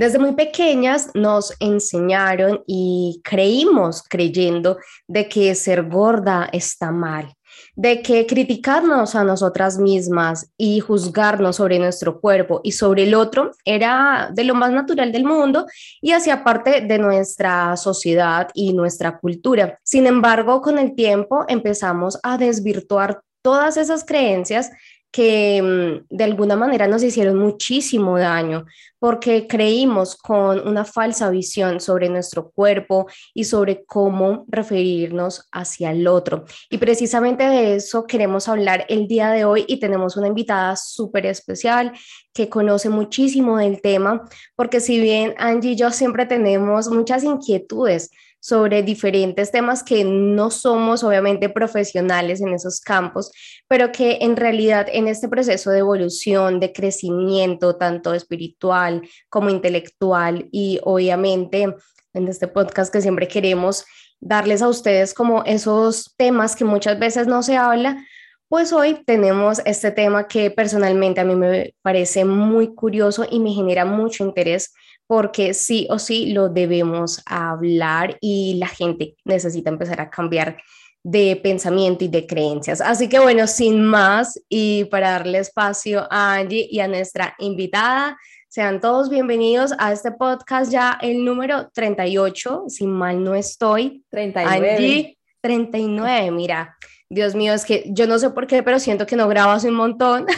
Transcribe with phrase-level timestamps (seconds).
[0.00, 7.34] Desde muy pequeñas nos enseñaron y creímos creyendo de que ser gorda está mal,
[7.76, 13.50] de que criticarnos a nosotras mismas y juzgarnos sobre nuestro cuerpo y sobre el otro
[13.66, 15.66] era de lo más natural del mundo
[16.00, 19.78] y hacía parte de nuestra sociedad y nuestra cultura.
[19.84, 24.70] Sin embargo, con el tiempo empezamos a desvirtuar todas esas creencias
[25.10, 28.66] que mm, de alguna manera nos hicieron muchísimo daño
[28.98, 36.06] porque creímos con una falsa visión sobre nuestro cuerpo y sobre cómo referirnos hacia el
[36.06, 36.44] otro.
[36.68, 41.26] Y precisamente de eso queremos hablar el día de hoy y tenemos una invitada súper
[41.26, 41.92] especial
[42.34, 48.10] que conoce muchísimo del tema, porque si bien Angie y yo siempre tenemos muchas inquietudes
[48.40, 53.30] sobre diferentes temas que no somos obviamente profesionales en esos campos,
[53.68, 60.48] pero que en realidad en este proceso de evolución, de crecimiento, tanto espiritual como intelectual
[60.50, 61.74] y obviamente
[62.14, 63.84] en este podcast que siempre queremos
[64.20, 68.04] darles a ustedes como esos temas que muchas veces no se habla,
[68.50, 73.52] pues hoy tenemos este tema que personalmente a mí me parece muy curioso y me
[73.52, 74.74] genera mucho interés
[75.06, 80.56] porque sí o sí lo debemos hablar y la gente necesita empezar a cambiar
[81.04, 82.80] de pensamiento y de creencias.
[82.80, 88.18] Así que bueno, sin más y para darle espacio a Angie y a nuestra invitada,
[88.48, 94.02] sean todos bienvenidos a este podcast ya el número 38, si mal no estoy.
[94.10, 94.70] 39.
[94.72, 96.76] Angie, 39, mira.
[97.12, 99.74] Dios mío, es que yo no sé por qué, pero siento que no grabas un
[99.74, 100.26] montón.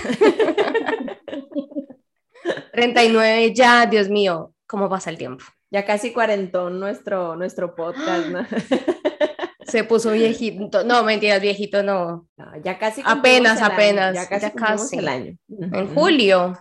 [2.72, 5.44] 39 ya, Dios mío, cómo pasa el tiempo.
[5.70, 8.46] Ya casi cuarentón nuestro, nuestro podcast, ¿no?
[9.66, 10.82] Se puso viejito.
[10.82, 12.27] No, mentiras, viejito no.
[12.64, 13.02] ya casi.
[13.05, 14.14] Apenas, apenas.
[14.14, 14.98] Ya casi, ya casi.
[14.98, 15.36] el año.
[15.48, 16.58] En julio.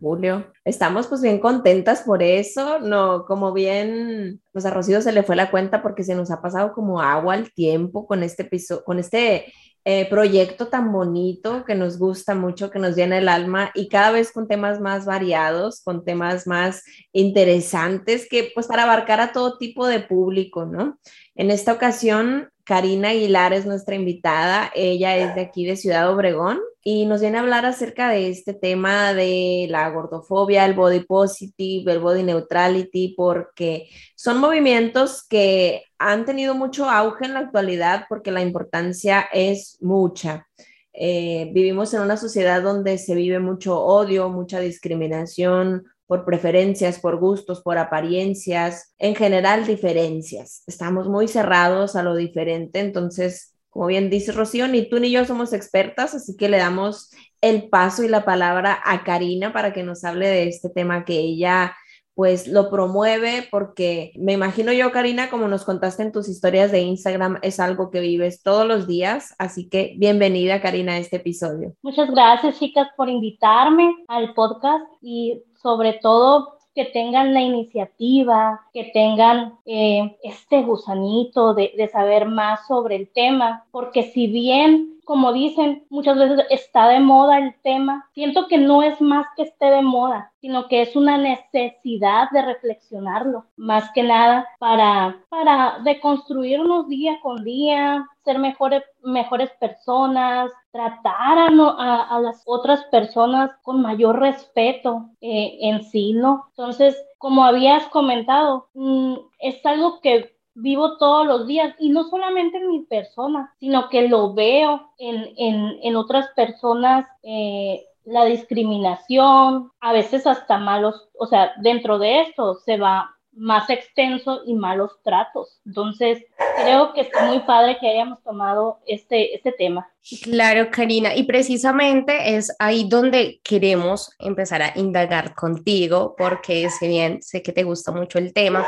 [0.00, 0.52] Julio.
[0.64, 2.78] Estamos pues bien contentas por eso.
[2.80, 6.40] No, como bien, pues a Rocío se le fue la cuenta porque se nos ha
[6.40, 9.52] pasado como agua al tiempo con este episodio, con este
[9.86, 14.12] eh, proyecto tan bonito que nos gusta mucho, que nos llena el alma y cada
[14.12, 19.58] vez con temas más variados, con temas más interesantes que pues para abarcar a todo
[19.58, 20.98] tipo de público, ¿no?
[21.34, 24.72] En esta ocasión Karina Aguilar es nuestra invitada.
[24.74, 28.52] Ella es de aquí de Ciudad Obregón y nos viene a hablar acerca de este
[28.52, 36.24] tema de la gordofobia, el body positive, el body neutrality, porque son movimientos que han
[36.24, 40.46] tenido mucho auge en la actualidad porque la importancia es mucha.
[40.92, 47.18] Eh, vivimos en una sociedad donde se vive mucho odio, mucha discriminación, por preferencias, por
[47.18, 50.62] gustos, por apariencias, en general diferencias.
[50.66, 55.24] Estamos muy cerrados a lo diferente, entonces, como bien dice Rocío, ni tú ni yo
[55.24, 57.10] somos expertas, así que le damos
[57.40, 61.18] el paso y la palabra a Karina para que nos hable de este tema que
[61.18, 61.74] ella
[62.14, 66.80] pues lo promueve porque me imagino yo, Karina, como nos contaste en tus historias de
[66.80, 71.74] Instagram, es algo que vives todos los días, así que bienvenida, Karina, a este episodio.
[71.82, 78.84] Muchas gracias, chicas, por invitarme al podcast y sobre todo que tengan la iniciativa, que
[78.92, 85.84] tengan eh, este gusanito de, saber más sobre el tema, porque si bien como dicen,
[85.90, 88.08] muchas veces está de moda el tema.
[88.14, 92.40] Siento que no es más que esté de moda, sino que es una necesidad de
[92.40, 101.38] reflexionarlo, más que nada para, para deconstruirnos día con día, ser mejores, mejores personas, tratar
[101.38, 106.46] a, a, las otras personas con mayor respeto eh, en sí, ¿no?
[106.50, 112.58] Entonces, como habías comentado, mm, es algo que vivo todos los días y no solamente
[112.58, 117.06] en mi persona, sino que lo veo en, en, en otras personas.
[117.22, 123.68] Eh, la discriminación, a veces hasta malos, o sea, dentro de esto se va más
[123.70, 125.60] extenso y malos tratos.
[125.66, 126.24] Entonces,
[126.62, 129.88] creo que es muy padre que hayamos tomado este, este tema.
[130.22, 137.22] Claro, Karina, y precisamente es ahí donde queremos empezar a indagar contigo, porque si bien
[137.22, 138.66] sé que te gusta mucho el tema,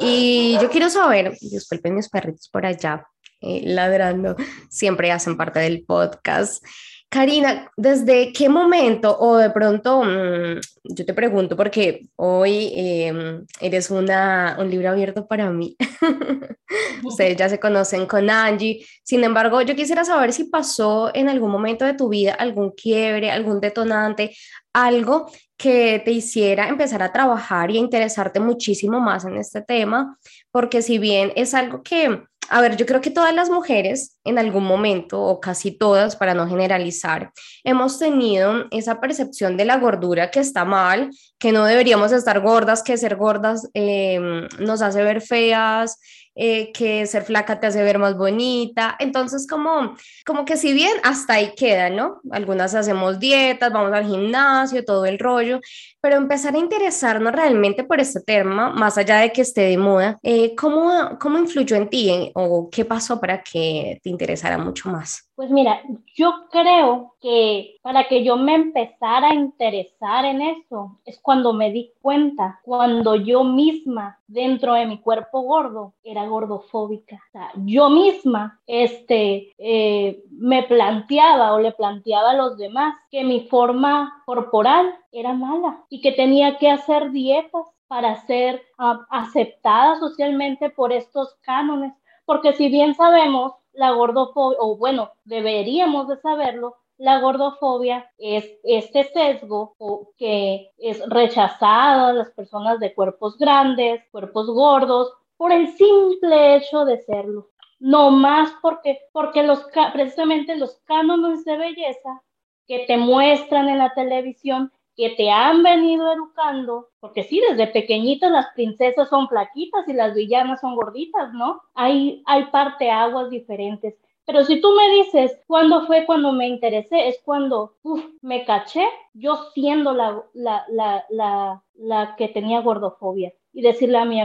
[0.00, 3.06] y yo quiero saber, disculpen mis perritos por allá
[3.40, 4.34] eh, ladrando,
[4.68, 6.64] siempre hacen parte del podcast.
[7.10, 13.90] Karina, ¿desde qué momento o de pronto, mm, yo te pregunto porque hoy em, eres
[13.90, 15.74] una, un libro abierto para mí,
[17.04, 21.50] ustedes ya se conocen con Angie, sin embargo, yo quisiera saber si pasó en algún
[21.50, 24.36] momento de tu vida algún quiebre, algún detonante,
[24.74, 30.16] algo que te hiciera empezar a trabajar y a interesarte muchísimo más en este tema,
[30.52, 34.38] porque si bien es algo que, a ver, yo creo que todas las mujeres en
[34.38, 37.32] algún momento, o casi todas, para no generalizar,
[37.64, 41.10] hemos tenido esa percepción de la gordura que está mal,
[41.40, 45.98] que no deberíamos estar gordas, que ser gordas em, nos hace ver feas,
[46.40, 48.94] eh, que ser flaca te hace ver más bonita.
[49.00, 52.20] Entonces, como, como que si bien hasta ahí queda, ¿no?
[52.30, 55.60] Algunas hacemos dietas, vamos al gimnasio, todo el rollo,
[56.00, 60.16] pero empezar a interesarnos realmente por este tema, más allá de que esté de moda,
[60.22, 65.28] eh, ¿cómo, ¿cómo influyó en ti o qué pasó para que te interesara mucho más?
[65.34, 65.80] Pues mira,
[66.14, 71.72] yo creo que para que yo me empezara a interesar en eso es cuando me
[71.72, 77.20] di cuenta, cuando yo misma dentro de mi cuerpo gordo era gordofóbica.
[77.34, 83.48] O yo misma este, eh, me planteaba o le planteaba a los demás que mi
[83.48, 88.62] forma corporal era mala y que tenía que hacer dietas para ser
[89.10, 91.94] aceptada socialmente por estos cánones.
[92.26, 99.04] Porque si bien sabemos la gordofobia, o bueno, deberíamos de saberlo, la gordofobia es este
[99.04, 99.76] sesgo
[100.18, 106.84] que es rechazado a las personas de cuerpos grandes, cuerpos gordos, por el simple hecho
[106.84, 107.48] de serlo.
[107.78, 112.22] No más porque, porque los, precisamente los cánones de belleza
[112.66, 118.32] que te muestran en la televisión, que te han venido educando, porque sí, desde pequeñitas
[118.32, 121.62] las princesas son flaquitas y las villanas son gorditas, ¿no?
[121.74, 123.94] Hay, hay parteaguas diferentes.
[124.28, 127.76] Pero si tú me dices cuándo fue cuando me interesé, es cuando
[128.20, 133.32] me caché yo siendo la, la, la, la, la que tenía gordofobia.
[133.54, 134.20] Y decirle a mi,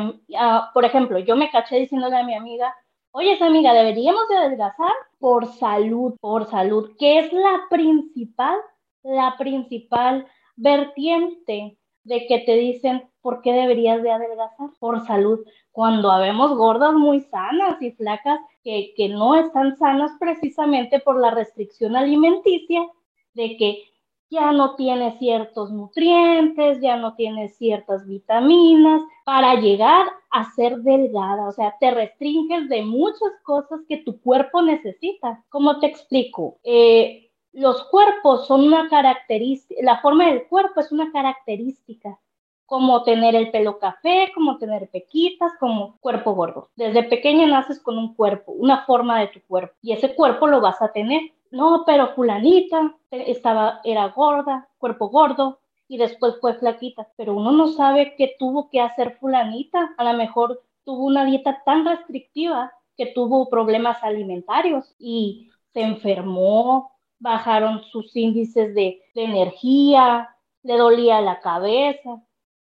[0.73, 2.75] por ejemplo, yo me caché diciéndole a mi amiga,
[3.11, 8.57] oye, esa amiga, deberíamos de adelgazar por salud, por salud, que es la principal,
[9.03, 10.27] la principal
[10.57, 15.39] vertiente de que te dicen por qué deberías de adelgazar por salud,
[15.71, 21.31] cuando habemos gordas muy sanas y flacas que, que no están sanas precisamente por la
[21.31, 22.85] restricción alimenticia,
[23.33, 23.83] de que
[24.33, 31.47] ya no tiene ciertos nutrientes, ya no tiene ciertas vitaminas para llegar a ser delgada.
[31.47, 35.43] O sea, te restringes de muchas cosas que tu cuerpo necesita.
[35.49, 36.57] ¿Cómo te explico?
[36.63, 42.19] Eh, los cuerpos son una característica, la forma del cuerpo es una característica,
[42.65, 46.69] como tener el pelo café, como tener pequitas, como cuerpo gordo.
[46.75, 50.61] Desde pequeña naces con un cuerpo, una forma de tu cuerpo, y ese cuerpo lo
[50.61, 51.21] vas a tener.
[51.51, 57.67] No, pero fulanita estaba, era gorda, cuerpo gordo, y después fue flaquita, pero uno no
[57.67, 59.93] sabe qué tuvo que hacer fulanita.
[59.97, 66.92] A lo mejor tuvo una dieta tan restrictiva que tuvo problemas alimentarios y se enfermó,
[67.23, 70.29] bajaron sus índices de, energía,
[70.61, 72.21] le dolía la cabeza.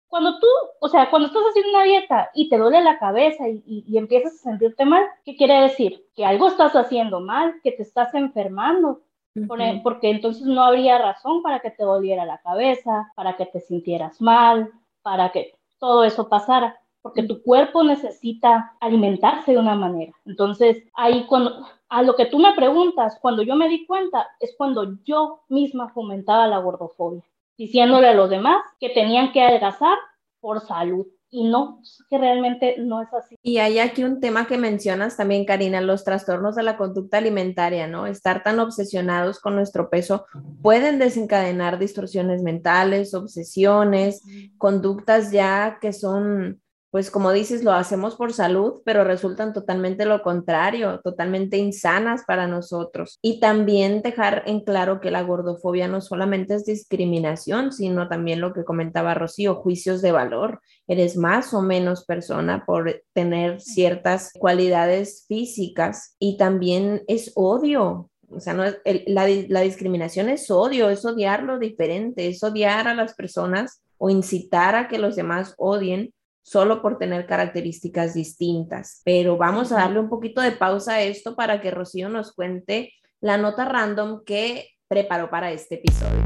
[0.08, 0.48] Cuando tú,
[0.80, 4.50] o sea, cuando estás haciendo una dieta y te duele la cabeza y, empiezas a
[4.50, 6.06] sentirte mal, ¿qué quiere decir?
[6.16, 9.02] Que algo estás haciendo mal, que te estás enfermando,
[9.36, 13.60] e, porque entonces no habría razón para que te doliera la cabeza, para que te
[13.60, 20.12] sintieras mal, para que todo eso pasara porque tu cuerpo necesita alimentarse de una manera.
[20.26, 24.56] Entonces, ahí cuando, a lo que tú me preguntas, cuando yo me di cuenta, es
[24.58, 27.22] cuando yo misma fomentaba la gordofobia,
[27.60, 29.96] diciéndole a los demás que tenían que adelgazar
[30.40, 31.06] por salud.
[31.30, 33.36] Y no, que realmente no es así.
[33.44, 37.88] Y hay aquí un tema que mencionas también, Karina, los trastornos de la conducta alimentaria,
[37.88, 38.08] ¿no?
[38.08, 40.26] Estar tan obsesionados con nuestro peso
[40.64, 44.24] pueden desencadenar distorsiones mentales, obsesiones,
[44.58, 46.62] conductas ya que son
[46.96, 52.48] pues como dices, lo hacemos por salud, pero resultan totalmente lo contrario, totalmente insanas para
[52.48, 53.20] nosotros.
[53.22, 58.54] Y también dejar en claro que la gordofobia no solamente es discriminación, sino también lo
[58.54, 60.62] que comentaba Rocío, juicios de valor.
[60.88, 68.40] Eres más o menos persona por tener ciertas cualidades físicas y también es odio, o
[68.40, 72.96] sea, no es, la, la, discriminación es odio, es odiar lo diferente, es odiar a
[72.96, 76.14] las personas o incitar a que los demás odien
[76.46, 79.02] solo por tener características distintas.
[79.04, 82.94] Pero vamos a darle un poquito de pausa a esto para que Rocío nos cuente
[83.20, 86.24] la nota random que preparó para este episodio.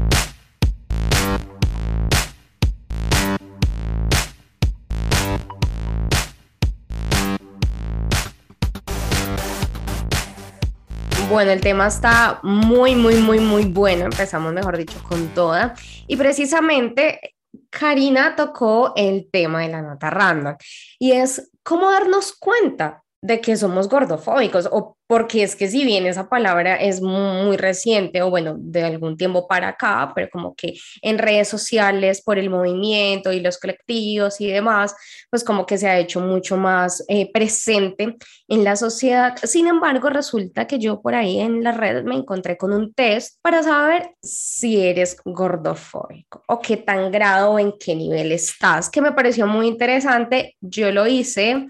[11.30, 14.04] Bueno, el tema está muy, muy, muy, muy bueno.
[14.04, 15.74] Empezamos, mejor dicho, con toda.
[16.06, 17.36] Y precisamente
[17.70, 20.56] Karina tocó el tema de la nota random
[20.98, 26.06] y es cómo darnos cuenta de que somos gordofóbicos o porque es que si bien
[26.06, 30.74] esa palabra es muy, reciente o bueno, de algún tiempo para acá, pero como que
[31.02, 34.94] en redes sociales por el movimiento y los colectivos y demás,
[35.28, 39.34] pues como que se ha hecho mucho más eh, presente en la sociedad.
[39.42, 43.36] Sin embargo, resulta que yo por ahí en las redes me encontré con un test
[43.42, 49.02] para saber si eres gordofóbico o qué tan grado o en qué nivel estás, que
[49.02, 50.56] me pareció muy interesante.
[50.60, 51.68] Yo lo hice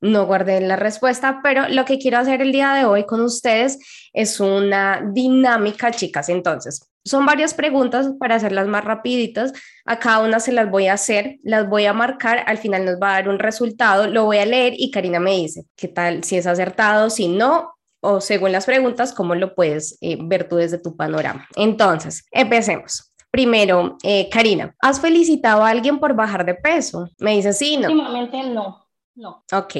[0.00, 3.78] no guardé la respuesta, pero lo que quiero hacer el día de hoy con ustedes
[4.12, 6.28] es una dinámica, chicas.
[6.28, 9.52] Entonces, son varias preguntas para hacerlas más rapiditas.
[9.84, 12.96] A cada una se las voy a hacer, las voy a marcar, al final nos
[13.00, 16.24] va a dar un resultado, lo voy a leer y Karina me dice qué tal,
[16.24, 20.56] si es acertado, si no, o según las preguntas, cómo lo puedes eh, ver tú
[20.56, 21.46] desde tu panorama.
[21.56, 23.12] Entonces, empecemos.
[23.30, 27.08] Primero, eh, Karina, ¿has felicitado a alguien por bajar de peso?
[27.18, 27.88] Me dice sí, no.
[27.88, 28.89] Últimamente no.
[29.20, 29.44] No.
[29.52, 29.76] Ok.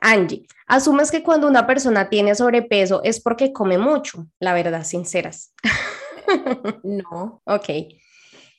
[0.00, 5.52] Angie, asumes que cuando una persona tiene sobrepeso es porque come mucho, la verdad, sinceras.
[6.82, 7.42] no.
[7.44, 7.68] Ok.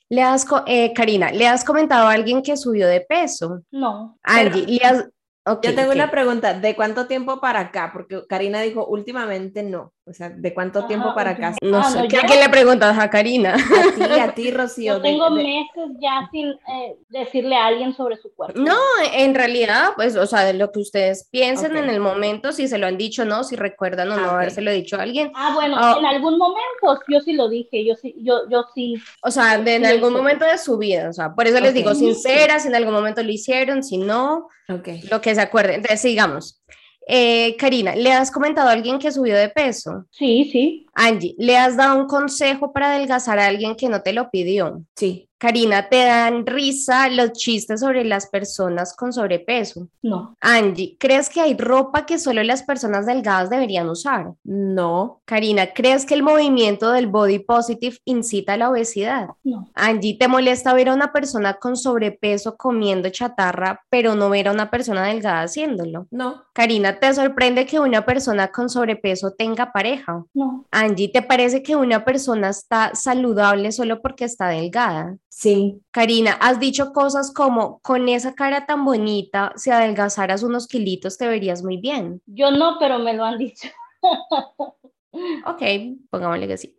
[0.08, 3.62] ¿Le has, eh, Karina, ¿le has comentado a alguien que subió de peso?
[3.70, 4.18] No.
[4.22, 5.08] Angie, ¿le has,
[5.46, 7.90] yo tengo una pregunta, ¿de cuánto tiempo para acá?
[7.92, 11.54] Porque Karina dijo últimamente no, o sea, ¿de cuánto tiempo para acá?
[11.62, 13.54] No ah, sé, ¿qué, le preguntas a Karina?
[13.54, 14.96] A ti, a ti, Rocío.
[14.96, 18.60] Yo tengo meses ya sin eh, decirle a alguien sobre su cuerpo.
[18.60, 18.76] No,
[19.14, 22.78] en realidad, pues, o sea, de lo que ustedes piensen en el momento, si se
[22.78, 25.30] lo han dicho o no, si recuerdan o no haberse ah, habérselo dicho a alguien.
[25.34, 29.00] Ah, bueno, ah, en algún momento yo sí lo dije, yo sí, yo, yo sí.
[29.22, 31.94] O sea, de, en algún momento de su vida, o sea, por eso les digo,
[31.94, 35.76] sinceras, si en algún momento lo hicieron, si no, lo que se acuerden.
[35.76, 36.60] Entonces, sigamos.
[37.06, 40.06] Eh, Karina, ¿le has comentado a alguien que subió de peso?
[40.10, 40.86] Sí, sí.
[40.94, 44.84] Angie, ¿le has dado un consejo para adelgazar a alguien que no te lo pidió?
[44.96, 45.29] Sí.
[45.40, 49.88] Karina, ¿te dan risa los chistes sobre las personas con sobrepeso?
[50.02, 50.36] No.
[50.38, 54.34] Angie, ¿crees que hay ropa que solo las personas delgadas deberían usar?
[54.44, 55.22] No.
[55.24, 59.28] Karina, ¿crees que el movimiento del body positive incita a la obesidad?
[59.42, 59.70] No.
[59.74, 64.52] Angie, ¿te molesta ver a una persona con sobrepeso comiendo chatarra, pero no ver a
[64.52, 66.06] una persona delgada haciéndolo?
[66.10, 66.44] No.
[66.52, 70.22] Karina, ¿te sorprende que una persona con sobrepeso tenga pareja?
[70.34, 70.66] No.
[70.70, 75.16] Angie, ¿te parece que una persona está saludable solo porque está delgada?
[75.30, 75.80] Sí.
[75.92, 81.28] Karina, has dicho cosas como, con esa cara tan bonita, si adelgazaras unos kilitos te
[81.28, 82.20] verías muy bien.
[82.26, 83.68] Yo no, pero me lo han dicho.
[85.46, 85.62] ok,
[86.10, 86.76] pongámosle que sí.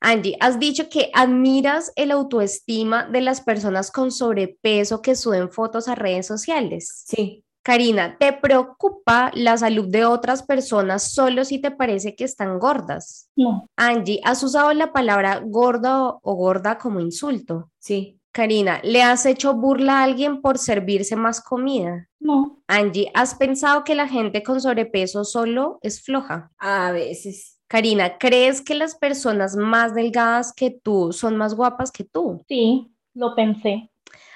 [0.00, 5.88] Angie, has dicho que admiras el autoestima de las personas con sobrepeso que suben fotos
[5.88, 7.04] a redes sociales.
[7.06, 7.43] Sí.
[7.64, 13.30] Karina, ¿te preocupa la salud de otras personas solo si te parece que están gordas?
[13.36, 13.66] No.
[13.74, 17.70] Angie, ¿has usado la palabra gorda o gorda como insulto?
[17.78, 18.20] Sí.
[18.32, 22.10] Karina, ¿le has hecho burla a alguien por servirse más comida?
[22.20, 22.58] No.
[22.66, 26.50] Angie, ¿has pensado que la gente con sobrepeso solo es floja?
[26.58, 27.62] A veces.
[27.66, 32.44] Karina, ¿crees que las personas más delgadas que tú son más guapas que tú?
[32.46, 33.90] Sí, lo pensé.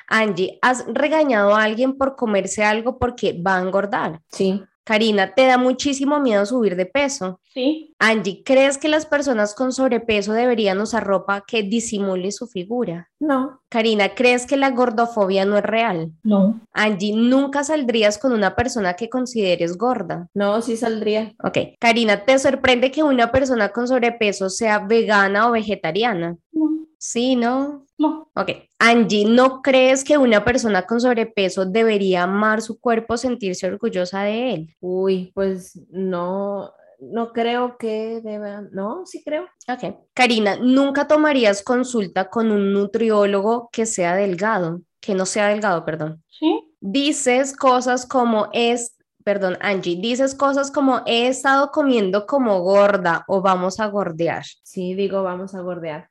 [0.09, 4.21] Angie, ¿has regañado a alguien por comerse algo porque va a engordar?
[4.31, 4.63] Sí.
[4.89, 7.41] Karina, ¿te da muchísimo miedo subir de peso?
[7.53, 7.95] Sí.
[7.99, 13.11] Angie, ¿crees que las personas con sobrepeso deberían usar ropa que disimule su figura?
[13.21, 13.61] No.
[13.69, 16.13] Karina, ¿crees que la gordofobia no es real?
[16.23, 16.59] No.
[16.73, 20.31] Angie, ¿nunca saldrías con una persona que consideres gorda?
[20.33, 21.35] No, sí saldría.
[21.45, 21.59] Ok.
[21.79, 26.39] Karina, ¿te sorprende que una persona con sobrepeso sea vegana o vegetariana?
[26.53, 26.78] No.
[26.99, 27.87] Sí, ¿no?
[27.97, 28.31] No.
[28.35, 28.51] Ok.
[28.79, 34.55] Angie, ¿no crees que una persona con sobrepeso debería amar su cuerpo, sentirse orgullosa de
[34.55, 34.77] él?
[34.81, 39.45] Uy, pues no, no creo que deba, no, sí creo.
[39.69, 39.97] Ok.
[40.13, 44.81] Karina, ¿nunca tomarías consulta con un nutriólogo que sea delgado?
[45.01, 46.23] Que no sea delgado, perdón.
[46.29, 46.61] Sí.
[46.81, 53.41] Dices cosas como es, perdón, Angie, dices cosas como he estado comiendo como gorda o
[53.41, 54.45] vamos a gordear.
[54.65, 56.11] Sí, digo vamos a gordear.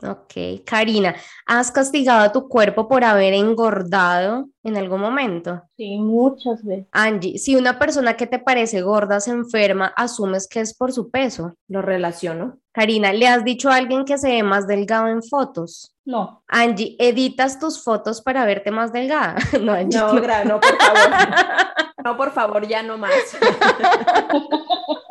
[0.00, 5.62] Ok, Karina, ¿has castigado a tu cuerpo por haber engordado en algún momento?
[5.76, 6.86] Sí, muchas veces.
[6.92, 11.10] Angie, si una persona que te parece gorda se enferma, asumes que es por su
[11.10, 11.54] peso.
[11.66, 12.58] Lo relaciono.
[12.70, 15.92] Karina, ¿le has dicho a alguien que se ve más delgado en fotos?
[16.04, 16.44] No.
[16.46, 19.34] Angie, ¿editas tus fotos para verte más delgada?
[19.60, 19.98] No, Angie.
[19.98, 20.12] No,
[20.44, 21.10] no, por favor.
[22.04, 23.12] no, por favor, ya no más.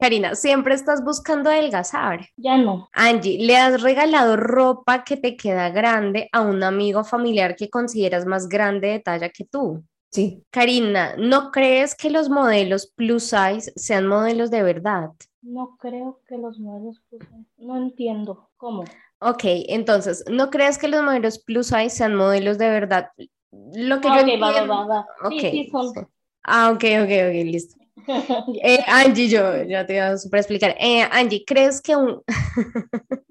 [0.00, 2.26] Karina, siempre estás buscando adelgazar.
[2.36, 2.88] Ya no.
[2.94, 8.24] Angie, ¿le has regalado ropa que te queda grande a un amigo familiar que consideras
[8.24, 9.84] más grande de talla que tú?
[10.10, 10.42] Sí.
[10.50, 15.10] Karina, ¿no crees que los modelos plus size sean modelos de verdad?
[15.42, 17.44] No creo que los modelos plus size.
[17.58, 18.48] No entiendo.
[18.56, 18.84] ¿Cómo?
[19.20, 23.10] Ok, entonces, ¿no crees que los modelos plus size sean modelos de verdad?
[23.52, 25.06] Lo que Ah, yo va, entiendo- va, va.
[25.28, 25.88] Sí, Ok, sí, son.
[25.94, 26.00] sí.
[26.44, 27.79] Ah, ok, ok, ok, listo.
[28.62, 30.74] Eh, Angie, yo ya te iba a super explicar.
[30.78, 32.22] Eh, Angie, ¿crees que un...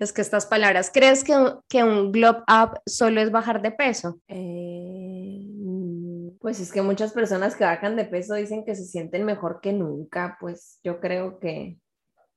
[0.00, 3.72] es que estas palabras, ¿crees que un, que un globe up solo es bajar de
[3.72, 4.20] peso?
[4.28, 5.46] Eh,
[6.40, 9.72] pues es que muchas personas que bajan de peso dicen que se sienten mejor que
[9.72, 11.78] nunca, pues yo creo que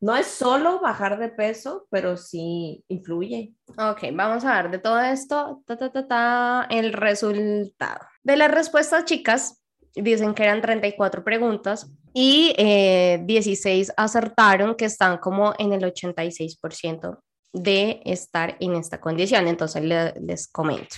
[0.02, 3.56] no es solo bajar de peso, pero sí influye.
[3.70, 8.06] Ok, vamos a ver de todo esto, ta, ta, ta, ta, el resultado.
[8.22, 9.64] De las respuestas, chicas,
[9.96, 17.20] dicen que eran 34 preguntas y eh, 16 acertaron que están como en el 86%
[17.54, 19.48] de estar en esta condición.
[19.48, 20.98] Entonces le- les comento.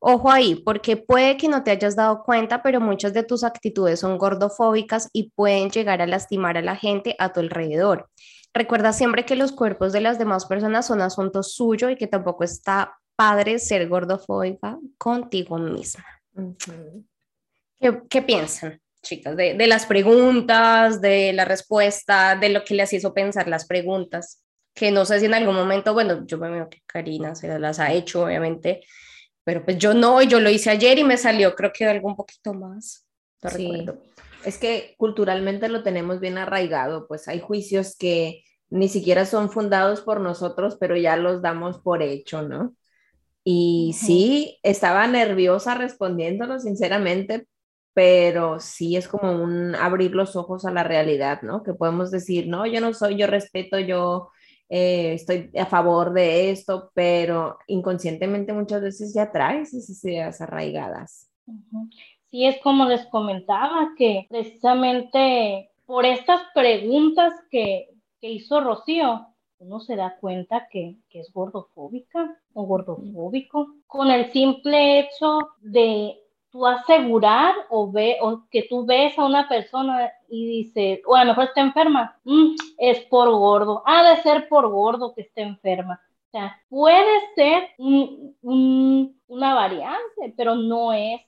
[0.00, 4.00] Ojo ahí, porque puede que no te hayas dado cuenta, pero muchas de tus actitudes
[4.00, 8.08] son gordofóbicas y pueden llegar a lastimar a la gente a tu alrededor.
[8.52, 12.42] Recuerda siempre que los cuerpos de las demás personas son asunto suyo y que tampoco
[12.44, 16.04] está padre ser gordofóbica contigo misma.
[17.82, 22.92] ¿Qué, qué piensan, chicas, de, de las preguntas, de la respuesta, de lo que les
[22.92, 24.42] hizo pensar las preguntas?
[24.74, 27.78] Que no sé si en algún momento, bueno, yo me veo que Karina se las
[27.80, 28.82] ha hecho, obviamente,
[29.44, 32.16] pero pues yo no, yo lo hice ayer y me salió, creo que algo un
[32.16, 33.06] poquito más.
[33.42, 33.66] No Sí.
[33.68, 34.02] recuerdo.
[34.44, 40.00] Es que culturalmente lo tenemos bien arraigado, pues hay juicios que ni siquiera son fundados
[40.00, 42.74] por nosotros, pero ya los damos por hecho, ¿no?
[43.44, 47.46] Y sí, estaba nerviosa respondiéndolo, sinceramente,
[47.94, 51.62] pero sí es como un abrir los ojos a la realidad, ¿no?
[51.62, 54.30] Que podemos decir, no, yo no soy, yo respeto, yo
[54.68, 61.30] eh, estoy a favor de esto, pero inconscientemente muchas veces ya traes esas ideas arraigadas.
[62.30, 69.26] Sí, es como les comentaba, que precisamente por estas preguntas que, que hizo Rocío,
[69.58, 76.21] uno se da cuenta que, que es gordofóbica o gordofóbico, con el simple hecho de
[76.52, 81.24] tú asegurar o, ve, o que tú ves a una persona y dices, o a
[81.24, 85.42] lo mejor está enferma, "Mm, es por gordo, ha de ser por gordo que esté
[85.42, 86.00] enferma.
[86.28, 91.20] O sea, puede ser un- un- una variante, pero no es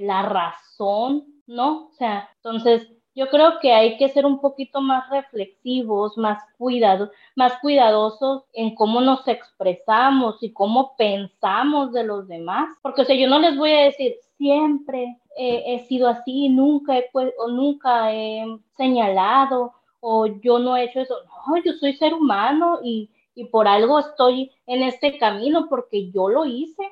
[0.00, 1.88] la razón, ¿no?
[1.88, 7.10] O sea, entonces yo creo que hay que ser un poquito más reflexivos, más cuidados,
[7.36, 13.16] más cuidadosos en cómo nos expresamos y cómo pensamos de los demás, porque o sea,
[13.16, 17.48] yo no les voy a decir siempre eh, he sido así, nunca he, pu- o
[17.48, 18.44] nunca he
[18.76, 21.14] señalado o yo no he hecho eso.
[21.46, 26.28] No, yo soy ser humano y, y por algo estoy en este camino porque yo
[26.28, 26.82] lo hice,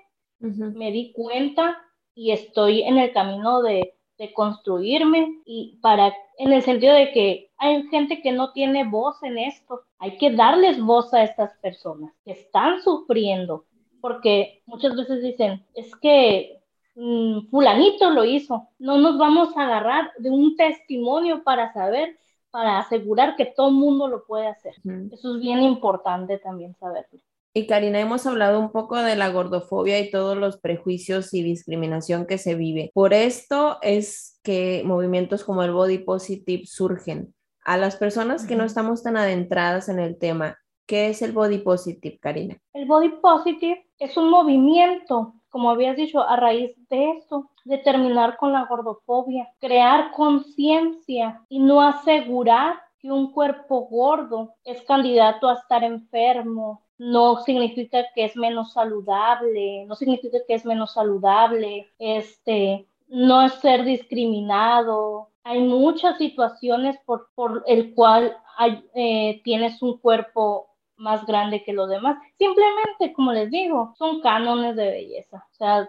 [0.72, 1.78] me di cuenta
[2.14, 7.50] y estoy en el camino de, de construirme y para en el sentido de que
[7.58, 9.82] hay gente que no tiene voz en esto.
[9.98, 13.64] Hay que darles voz a estas personas que están sufriendo,
[14.00, 16.60] porque muchas veces dicen, es que
[16.94, 18.68] mm, fulanito lo hizo.
[18.78, 22.18] No nos vamos a agarrar de un testimonio para saber,
[22.50, 24.74] para asegurar que todo el mundo lo puede hacer.
[25.12, 27.18] Eso es bien importante también saberlo.
[27.56, 32.26] Y Karina, hemos hablado un poco de la gordofobia y todos los prejuicios y discriminación
[32.26, 32.90] que se vive.
[32.92, 37.34] Por esto es que movimientos como el body positive surgen.
[37.64, 41.56] A las personas que no estamos tan adentradas en el tema, ¿qué es el body
[41.56, 42.58] positive, Karina?
[42.74, 48.36] El body positive es un movimiento, como habías dicho, a raíz de esto, de terminar
[48.36, 55.54] con la gordofobia, crear conciencia y no asegurar que un cuerpo gordo es candidato a
[55.54, 56.85] estar enfermo.
[56.98, 63.52] No significa que es menos saludable, no significa que es menos saludable, este, no es
[63.54, 65.30] ser discriminado.
[65.44, 71.72] Hay muchas situaciones por, por el cual hay, eh, tienes un cuerpo más grande que
[71.72, 72.18] los demás.
[72.38, 75.46] Simplemente, como les digo, son cánones de belleza.
[75.52, 75.88] O sea,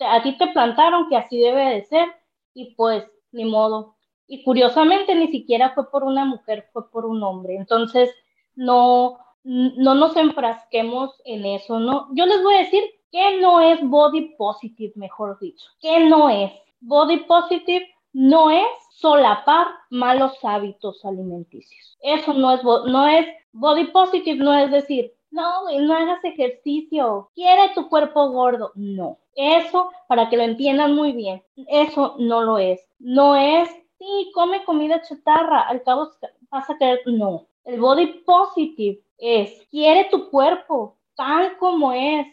[0.00, 2.08] a ti te plantaron que así debe de ser
[2.54, 3.96] y pues ni modo.
[4.26, 7.56] Y curiosamente ni siquiera fue por una mujer, fue por un hombre.
[7.56, 8.10] Entonces,
[8.54, 12.08] no, no nos enfrasquemos en eso, ¿no?
[12.14, 12.82] Yo les voy a decir
[13.12, 15.64] que no es body positive, mejor dicho.
[15.80, 16.50] ¿Qué no es?
[16.80, 21.96] Body positive no es solapar malos hábitos alimenticios.
[22.02, 27.72] Eso no es, no es body positive, no es decir, no, no hagas ejercicio, quiere
[27.74, 28.72] tu cuerpo gordo.
[28.74, 32.80] No, eso, para que lo entiendan muy bien, eso no lo es.
[32.98, 36.10] No es, sí, come comida chatarra, al cabo
[36.50, 37.46] vas a querer, no.
[37.64, 42.26] El body positive es, quiere tu cuerpo tal como es,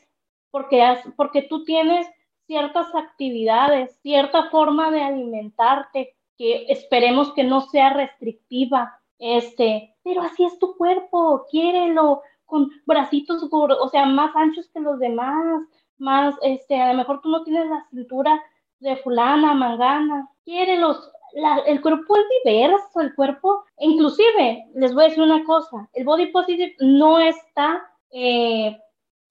[0.52, 0.84] porque,
[1.16, 2.06] porque tú tienes
[2.46, 10.44] ciertas actividades, cierta forma de alimentarte que esperemos que no sea restrictiva, este, pero así
[10.44, 15.64] es tu cuerpo, quiérelo con bracitos gordos, o sea, más anchos que los demás,
[15.98, 18.40] más, este, a lo mejor tú no tienes la cintura
[18.80, 21.10] de fulana, mangana, quiérelos,
[21.66, 26.28] el cuerpo es diverso, el cuerpo, inclusive, les voy a decir una cosa, el body
[26.28, 28.78] positive no está eh,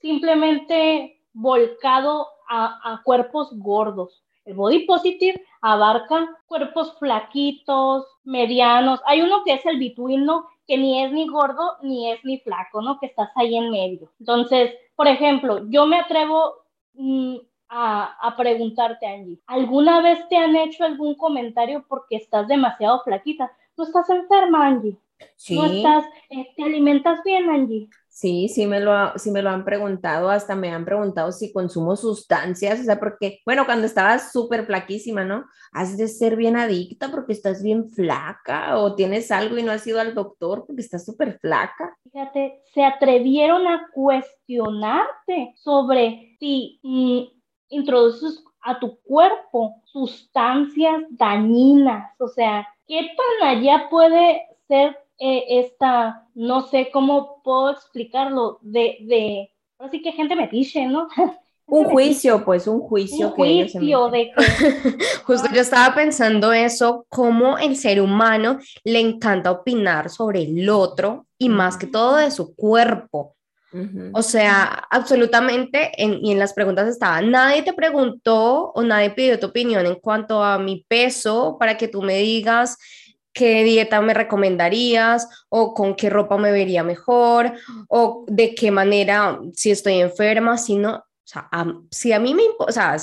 [0.00, 4.22] simplemente volcado a, cuerpos gordos.
[4.44, 9.00] El body positive abarca cuerpos flaquitos, medianos.
[9.06, 10.26] Hay uno que es el between,
[10.66, 12.98] Que ni es ni gordo ni es ni flaco, ¿no?
[12.98, 14.12] Que estás ahí en medio.
[14.20, 16.56] Entonces, por ejemplo, yo me atrevo
[16.94, 17.36] mm,
[17.72, 23.50] a, a, preguntarte, Angie, ¿alguna vez te han hecho algún comentario porque estás demasiado flaquita?
[23.78, 24.98] ¿No estás enferma, Angie?
[25.36, 25.56] Sí.
[25.56, 27.88] ¿No estás, eh, te alimentas bien, Angie?
[28.08, 31.96] Sí, sí me, lo, sí me lo han preguntado, hasta me han preguntado si consumo
[31.96, 35.46] sustancias, o sea, porque, bueno, cuando estabas súper flaquísima, ¿no?
[35.72, 39.86] Has de ser bien adicta porque estás bien flaca o tienes algo y no has
[39.86, 41.96] ido al doctor porque estás súper flaca.
[42.12, 47.41] Fíjate, se atrevieron a cuestionarte sobre si mm,
[47.72, 56.26] introduces a tu cuerpo sustancias dañinas, o sea, ¿qué tan allá puede ser eh, esta,
[56.34, 61.08] no sé cómo puedo explicarlo, de, de, así que gente me dice, ¿no?
[61.64, 63.28] Un juicio, pues un juicio.
[63.28, 64.98] Un juicio de que...
[65.24, 71.24] Justo yo estaba pensando eso, cómo el ser humano le encanta opinar sobre el otro
[71.38, 73.36] y más que todo de su cuerpo.
[74.12, 79.46] O sea, absolutamente, y en las preguntas estaba, nadie te preguntó o nadie pidió tu
[79.46, 82.76] opinión en cuanto a mi peso para que tú me digas
[83.32, 87.52] qué dieta me recomendarías o con qué ropa me vería mejor
[87.88, 91.48] o de qué manera, si estoy enferma, si no, o sea,
[91.90, 92.96] si a mí me, o sea,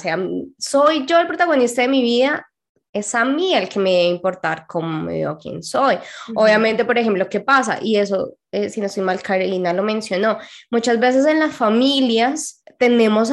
[0.58, 2.48] soy yo el protagonista de mi vida,
[2.92, 5.98] es a mí el que me debe importar cómo me veo, quién soy.
[6.36, 7.80] Obviamente, por ejemplo, ¿qué pasa?
[7.82, 10.40] Y eso, eh, si no estoy mal, Carolina lo mencionó,
[10.72, 13.30] muchas veces en las familias tenemos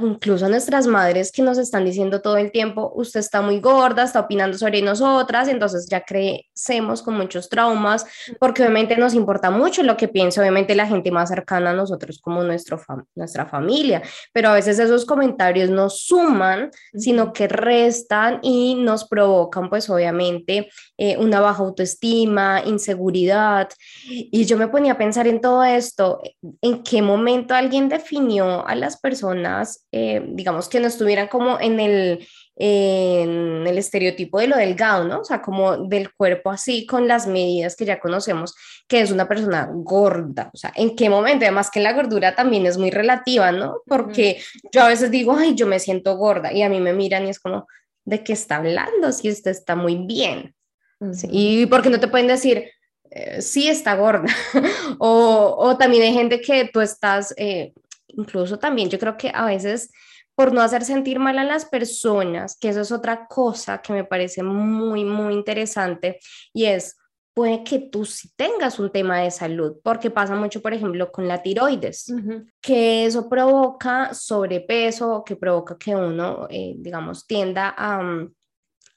[0.00, 4.04] incluso a nuestras madres que nos están diciendo todo el tiempo, usted está muy gorda,
[4.04, 8.06] está opinando sobre nosotras, entonces ya crecemos con muchos traumas,
[8.38, 12.20] porque obviamente nos importa mucho lo que piensa, obviamente la gente más cercana a nosotros
[12.20, 12.80] como nuestro
[13.16, 14.00] nuestra familia,
[14.32, 20.68] pero a veces esos comentarios no suman, sino que restan y nos provocan pues obviamente
[20.96, 23.70] eh, una baja autoestima, inseguridad.
[24.08, 26.22] Y yo me ponía a pensar en todo esto,
[26.62, 31.80] en qué momento alguien definió a las personas, eh, digamos, que no estuvieran como en
[31.80, 35.20] el, en el estereotipo de lo delgado, ¿no?
[35.20, 38.54] O sea, como del cuerpo así, con las medidas que ya conocemos,
[38.86, 40.50] que es una persona gorda.
[40.52, 41.46] O sea, ¿en qué momento?
[41.46, 43.80] Además que la gordura también es muy relativa, ¿no?
[43.86, 47.26] Porque yo a veces digo, ay, yo me siento gorda y a mí me miran
[47.26, 47.66] y es como,
[48.04, 49.12] ¿de qué está hablando?
[49.12, 50.54] Si usted está muy bien.
[51.30, 52.64] Y porque no te pueden decir,
[53.14, 54.26] eh, sí está gorda.
[54.98, 57.72] o, o, también hay gente que tú estás, eh,
[58.16, 59.90] incluso también yo creo que a veces
[60.34, 64.04] por no hacer sentir mal a las personas, que eso es otra cosa que me
[64.04, 66.18] parece muy, muy interesante,
[66.52, 66.96] y es,
[67.32, 71.28] puede que tú sí tengas un tema de salud, porque pasa mucho, por ejemplo, con
[71.28, 72.12] la tiroides,
[72.60, 78.26] que eso provoca sobrepeso, que provoca que uno, eh, digamos, tienda a,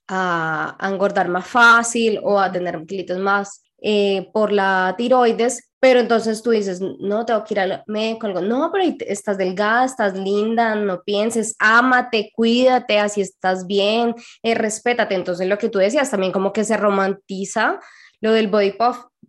[0.08, 6.42] a, engordar más fácil o a tener kilitos más eh, por la tiroides, pero entonces
[6.42, 10.74] tú dices, no, tengo que ir al médico, algo, no, pero estás delgada, estás linda,
[10.76, 15.14] no pienses, ámate, cuídate, así estás bien, eh, respétate.
[15.14, 17.80] Entonces lo que tú decías también como que se romantiza
[18.22, 18.74] lo del body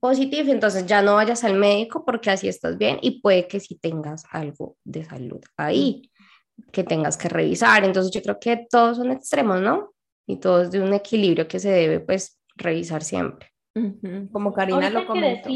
[0.00, 3.76] positive, entonces ya no vayas al médico porque así estás bien y puede que sí
[3.76, 6.10] tengas algo de salud ahí
[6.72, 7.84] que tengas que revisar.
[7.84, 9.92] Entonces yo creo que todos son extremos, ¿no?
[10.26, 13.50] Y todos de un equilibrio que se debe pues revisar siempre.
[14.32, 15.50] Como Karina lo comentó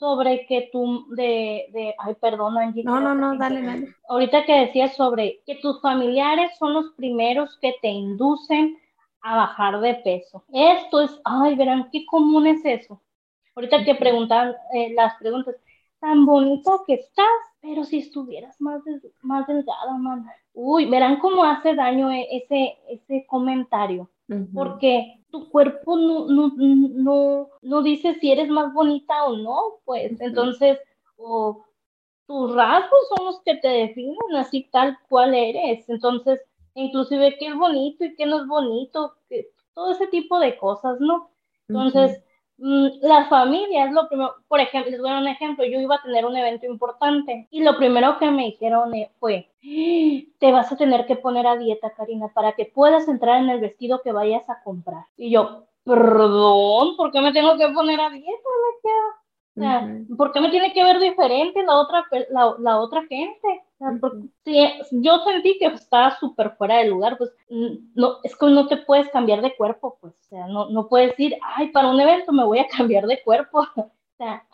[0.00, 2.82] sobre que tú, de, de ay, perdón, Angie.
[2.82, 3.94] No, no, no, dale, dale.
[4.08, 8.78] Ahorita que decías sobre que tus familiares son los primeros que te inducen
[9.20, 10.42] a bajar de peso.
[10.54, 13.02] Esto es, ay, verán qué común es eso.
[13.54, 15.54] Ahorita que preguntan eh, las preguntas,
[16.00, 17.26] tan bonito que estás,
[17.60, 18.82] pero si estuvieras más,
[19.20, 20.32] más delgada, mamá.
[20.54, 24.08] Uy, verán cómo hace daño e, ese, ese comentario
[24.52, 30.20] porque tu cuerpo no, no, no, no, dice si eres más bonita o no, pues
[30.20, 30.78] entonces,
[31.16, 31.64] o
[32.26, 36.40] tus rasgos son los que te definen así tal cual eres, entonces,
[36.74, 41.00] inclusive qué es bonito y qué no es bonito, que, todo ese tipo de cosas,
[41.00, 41.30] ¿no?
[41.68, 42.22] Entonces,
[42.60, 45.80] mm, la familia es lo primero, por ejemplo, les voy a dar un ejemplo, yo
[45.80, 49.50] iba a tener un evento importante y lo primero que me dijeron eh, fue,
[50.38, 53.60] te vas a tener que poner a dieta, Karina, para que puedas entrar en el
[53.60, 55.04] vestido que vayas a comprar.
[55.16, 58.30] Y yo, perdón, ¿por qué me tengo que poner a dieta?
[59.56, 63.64] O sea, ¿por qué me tiene que ver diferente la otra, la, la otra gente?
[64.44, 68.76] Si yo sentí que estaba súper fuera de lugar, pues no, es que no te
[68.78, 72.32] puedes cambiar de cuerpo, pues, o sea, no, no puedes decir, ay, para un evento
[72.32, 73.66] me voy a cambiar de cuerpo.
[74.20, 74.46] O sea,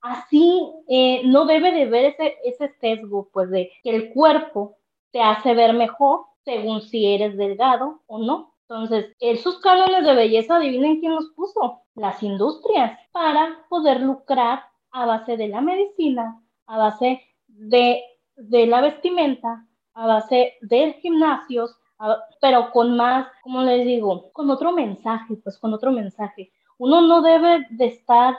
[0.00, 4.76] así eh, no debe de ver ese, ese sesgo, pues, de que el cuerpo
[5.10, 8.54] te hace ver mejor según si eres delgado o no.
[8.68, 15.04] Entonces, esos cánones de belleza, adivinen quién los puso, las industrias, para poder lucrar a
[15.04, 17.20] base de la medicina, a base
[17.58, 18.02] de,
[18.36, 21.76] de la vestimenta, a base de gimnasios,
[22.40, 26.52] pero con más, como les digo, con otro mensaje, pues con otro mensaje.
[26.78, 28.36] Uno no debe de estar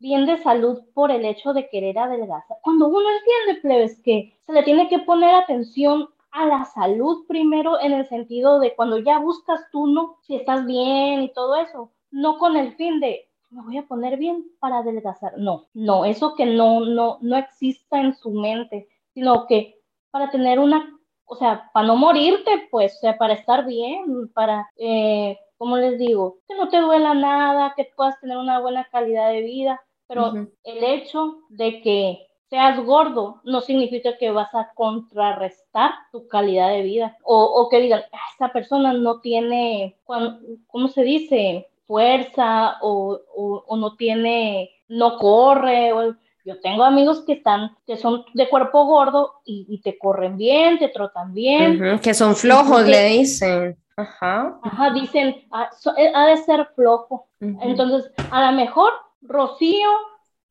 [0.00, 2.58] bien de salud por el hecho de querer adelgazar.
[2.62, 7.80] Cuando uno entiende, plebes, que se le tiene que poner atención a la salud primero
[7.80, 10.16] en el sentido de cuando ya buscas tú, ¿no?
[10.22, 14.18] Si estás bien y todo eso, no con el fin de me voy a poner
[14.18, 15.38] bien para adelgazar.
[15.38, 19.80] No, no, eso que no, no, no exista en su mente, sino que
[20.10, 24.68] para tener una, o sea, para no morirte, pues, o sea, para estar bien, para,
[24.76, 29.30] eh, como les digo, que no te duela nada, que puedas tener una buena calidad
[29.30, 30.32] de vida, pero
[30.64, 36.82] el hecho de que seas gordo no significa que vas a contrarrestar tu calidad de
[36.82, 41.68] vida o, que digan, ah, esta persona no tiene, ¿cómo se dice?
[41.88, 45.92] Fuerza o, o, no tiene, no corre.
[45.92, 50.78] O, yo tengo amigos que están, que son de cuerpo gordo y, te corren bien,
[50.78, 51.98] te trotan bien.
[51.98, 53.76] que son flojos, le dicen.
[53.96, 54.60] Ajá.
[54.62, 57.26] Ajá, dicen, ah, eh, ha de ser flojo.
[57.40, 59.88] Entonces, a lo mejor Rocío,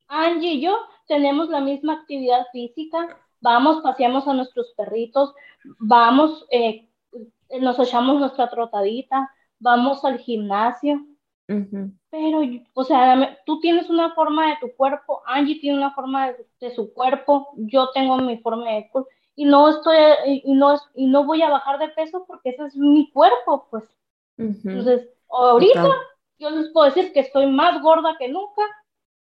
[0.08, 5.34] Angie y yo tenemos la misma actividad física, vamos, paseamos a nuestros perritos,
[5.78, 6.88] vamos, eh,
[7.60, 11.00] nos echamos nuestra trotadita, vamos al gimnasio.
[12.10, 12.42] Pero,
[12.74, 16.92] o sea, tú tienes una forma de tu cuerpo, Angie tiene una forma de, su
[16.92, 21.40] cuerpo, yo tengo mi forma de cuerpo, y no estoy, y no, y no voy
[21.40, 23.84] a bajar de peso porque ese es mi cuerpo, pues.
[24.36, 25.88] Entonces, ahorita
[26.38, 28.62] yo les puedo decir que estoy más gorda que nunca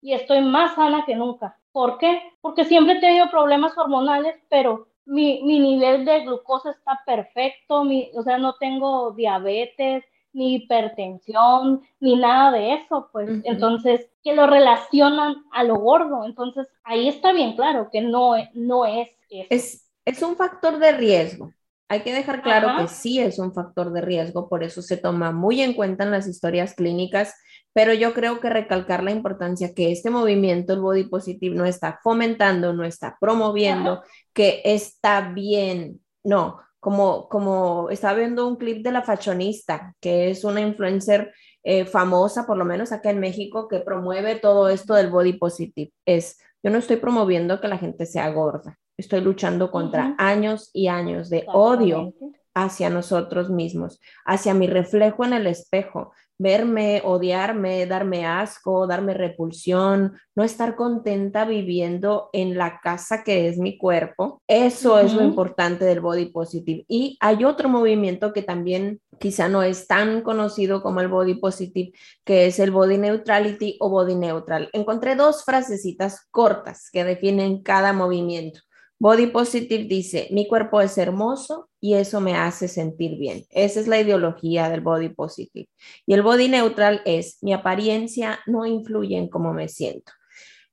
[0.01, 1.57] y estoy más sana que nunca.
[1.71, 2.21] ¿Por qué?
[2.41, 8.11] Porque siempre he tenido problemas hormonales, pero mi, mi nivel de glucosa está perfecto, mi,
[8.15, 14.47] o sea, no tengo diabetes, ni hipertensión, ni nada de eso, pues entonces que lo
[14.47, 19.47] relacionan a lo gordo, entonces ahí está bien claro que no, no es eso.
[19.49, 21.51] Es, es un factor de riesgo.
[21.89, 25.31] Hay que dejar claro que sí es un factor de riesgo, por eso se toma
[25.31, 27.33] muy en cuenta en las historias clínicas
[27.77, 31.99] pero yo creo que recalcar la importancia que este movimiento, el body positive, no está
[32.01, 34.01] fomentando, no está promoviendo,
[34.33, 40.43] que está bien, no, como, como estaba viendo un clip de la fashionista, que es
[40.43, 45.09] una influencer eh, famosa, por lo menos acá en México, que promueve todo esto del
[45.09, 45.91] body positive.
[46.05, 50.87] Es, yo no estoy promoviendo que la gente sea gorda, estoy luchando contra años y
[50.87, 52.13] años de odio
[52.53, 60.17] hacia nosotros mismos, hacia mi reflejo en el espejo, verme, odiarme, darme asco, darme repulsión,
[60.36, 64.41] no estar contenta viviendo en la casa que es mi cuerpo.
[64.47, 66.86] Eso es lo importante del body positive.
[66.88, 71.91] Y hay otro movimiento que también quizá no es tan conocido como el body positive,
[72.23, 74.69] que es el body neutrality o body neutral.
[74.73, 78.60] Encontré dos frasecitas cortas que definen cada movimiento.
[78.99, 83.43] Body Positive dice, mi cuerpo es hermoso y eso me hace sentir bien.
[83.51, 85.69] Esa es la ideología del Body Positive.
[86.05, 90.12] Y el Body Neutral es, mi apariencia no influye en cómo me siento.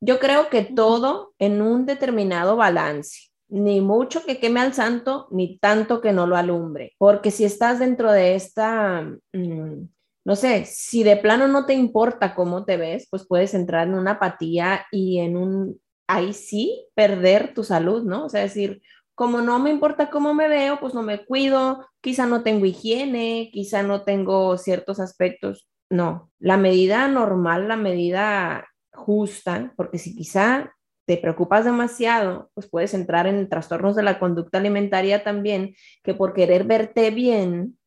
[0.00, 5.58] Yo creo que todo en un determinado balance, ni mucho que queme al santo, ni
[5.58, 9.02] tanto que no lo alumbre, porque si estás dentro de esta...
[9.32, 9.88] Mm,
[10.26, 13.94] no sé, si de plano no te importa cómo te ves, pues puedes entrar en
[13.94, 18.26] una apatía y en un ahí sí perder tu salud, ¿no?
[18.26, 18.82] O sea, decir,
[19.14, 23.50] como no me importa cómo me veo, pues no me cuido, quizá no tengo higiene,
[23.52, 25.68] quizá no tengo ciertos aspectos.
[25.90, 30.72] No, la medida normal, la medida justa, porque si quizá
[31.06, 36.32] te preocupas demasiado, pues puedes entrar en trastornos de la conducta alimentaria también, que por
[36.32, 37.78] querer verte bien,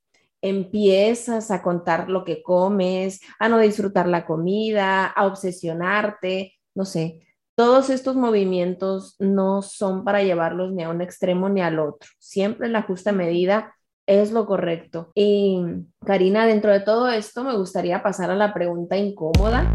[0.41, 7.26] empiezas a contar lo que comes, a no disfrutar la comida, a obsesionarte, no sé,
[7.57, 12.69] todos estos movimientos no son para llevarlos ni a un extremo ni al otro, siempre
[12.69, 13.73] la justa medida
[14.05, 15.11] es lo correcto.
[15.15, 15.59] Y
[16.05, 19.67] Karina, dentro de todo esto me gustaría pasar a la pregunta incómoda.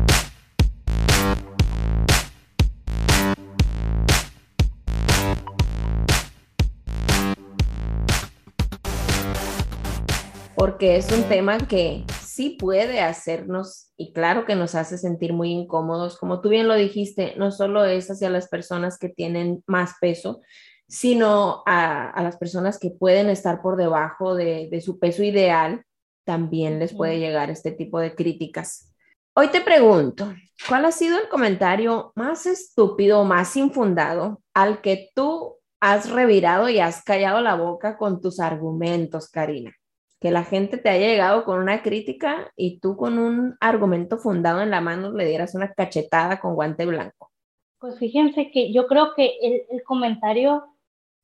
[10.54, 15.50] porque es un tema que sí puede hacernos, y claro que nos hace sentir muy
[15.50, 19.96] incómodos, como tú bien lo dijiste, no solo es hacia las personas que tienen más
[20.00, 20.40] peso,
[20.88, 25.84] sino a, las personas que pueden estar por debajo de, de su peso ideal,
[26.24, 28.94] también les puede llegar este tipo de críticas.
[29.34, 30.32] Hoy te pregunto,
[30.66, 36.70] ¿cuál ha sido el comentario más estúpido o más infundado al que tú has revirado
[36.70, 39.74] y has callado la boca con tus argumentos, Karina?
[40.22, 44.62] Que la gente te haya llegado con una crítica y tú con un argumento fundado
[44.62, 47.32] en la mano le dieras una cachetada con guante blanco.
[47.80, 50.64] Pues fíjense que yo creo que el, comentario,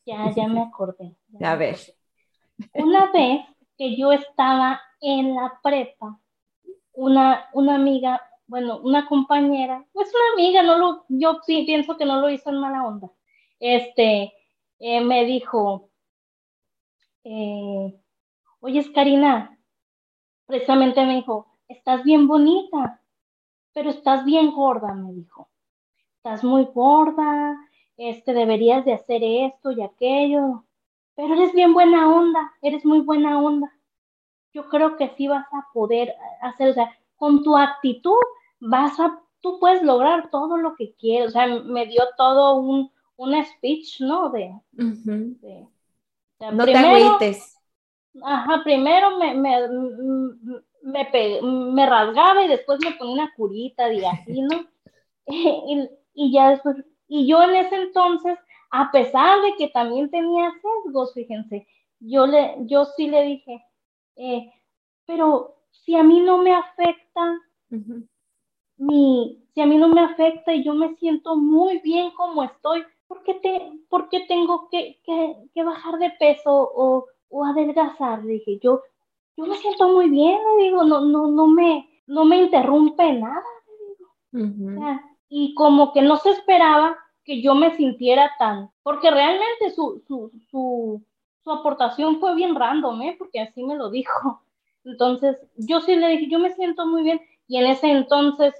[0.04, 1.14] ya, ya me acordé.
[1.40, 1.76] A ver.
[2.74, 3.42] Una vez
[3.76, 6.18] que yo estaba en la prepa,
[6.92, 12.04] una, una amiga, bueno, una compañera, pues una amiga, no lo, yo sí pienso que
[12.04, 13.08] no lo hizo en mala onda,
[13.60, 14.34] este,
[14.80, 15.90] eh, me dijo,
[17.22, 17.94] eh,
[18.60, 19.58] oye, Karina,
[20.46, 23.00] precisamente me dijo, estás bien bonita,
[23.72, 25.48] pero estás bien gorda, me dijo.
[26.16, 27.56] Estás muy gorda,
[27.96, 30.64] este, deberías de hacer esto y aquello,
[31.14, 33.72] pero eres bien buena onda, eres muy buena onda.
[34.52, 38.16] Yo creo que sí vas a poder hacer, o sea, con tu actitud
[38.60, 42.90] vas a, tú puedes lograr todo lo que quieres, o sea, me dio todo un,
[43.16, 44.30] un speech, ¿no?
[44.30, 44.54] De,
[46.52, 47.57] no te agüites
[48.22, 49.68] Ajá, primero me, me,
[50.82, 54.66] me, me, rasgaba y después me ponía una curita y así, ¿no?
[55.26, 56.76] y, y, ya después,
[57.08, 58.38] y yo en ese entonces,
[58.70, 61.66] a pesar de que también tenía sesgos, fíjense,
[62.00, 63.64] yo, le, yo sí le dije,
[64.16, 64.52] eh,
[65.06, 67.38] pero si a mí no me afecta,
[68.76, 72.84] mi, si a mí no me afecta y yo me siento muy bien como estoy,
[73.06, 78.22] ¿por qué, te, por qué tengo que, que, que bajar de peso o o adelgazar,
[78.22, 78.82] dije, yo,
[79.36, 83.42] yo me siento muy bien, le digo, no, no, no me, no me interrumpe nada,
[84.32, 85.00] le digo.
[85.28, 90.32] y como que no se esperaba que yo me sintiera tan, porque realmente su, su,
[90.50, 91.02] su,
[91.44, 93.16] su aportación fue bien random, ¿eh?
[93.18, 94.42] porque así me lo dijo.
[94.84, 98.54] Entonces, yo sí le dije, yo me siento muy bien, y en ese entonces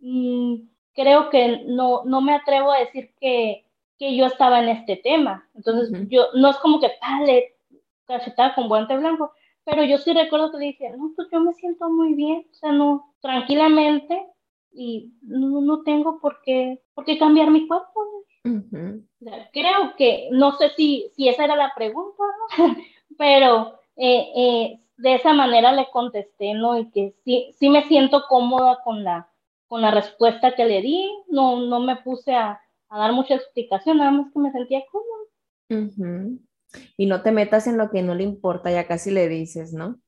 [0.00, 0.56] mm,
[0.94, 3.64] creo que no, no me atrevo a decir que,
[3.98, 5.48] que yo estaba en este tema.
[5.54, 6.90] Entonces, yo no es como que,
[8.06, 9.32] cachetada con guante blanco.
[9.64, 12.54] Pero yo sí recuerdo que le dije, no, pues yo me siento muy bien, o
[12.54, 14.26] sea, no, tranquilamente
[14.72, 18.24] y no, no tengo por qué, por qué cambiar mi cuerpo.
[19.52, 22.22] creo que, no sé si, si esa era la pregunta,
[23.18, 26.78] pero eh, eh, de esa manera le contesté, ¿no?
[26.78, 29.28] Y que sí, sí me siento cómoda con la,
[29.68, 33.98] con la respuesta que le di, no, no me puse a, a dar mucha explicación,
[33.98, 35.22] nada más que me sentía cómoda.
[36.96, 39.98] Y no te metas en lo que no le importa, ya casi le dices, ¿no?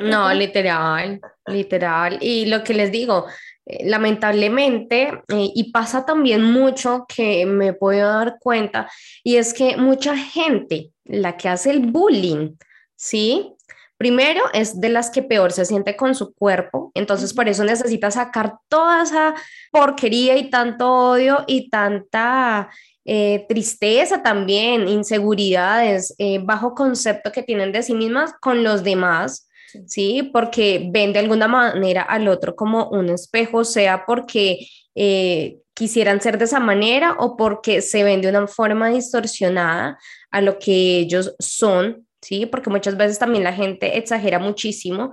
[0.00, 2.18] No, literal, literal.
[2.20, 3.26] Y lo que les digo,
[3.66, 8.90] eh, lamentablemente, eh, y pasa también mucho que me puedo dar cuenta,
[9.22, 12.56] y es que mucha gente, la que hace el bullying,
[12.94, 13.54] ¿sí?
[13.96, 18.10] Primero es de las que peor se siente con su cuerpo, entonces por eso necesita
[18.10, 19.34] sacar toda esa
[19.70, 22.70] porquería y tanto odio y tanta
[23.06, 29.46] eh, tristeza también, inseguridades, eh, bajo concepto que tienen de sí mismas con los demás,
[29.86, 30.30] ¿sí?
[30.32, 36.38] Porque ven de alguna manera al otro como un espejo, sea porque eh, quisieran ser
[36.38, 39.98] de esa manera o porque se ven de una forma distorsionada
[40.30, 42.46] a lo que ellos son, ¿sí?
[42.46, 45.12] Porque muchas veces también la gente exagera muchísimo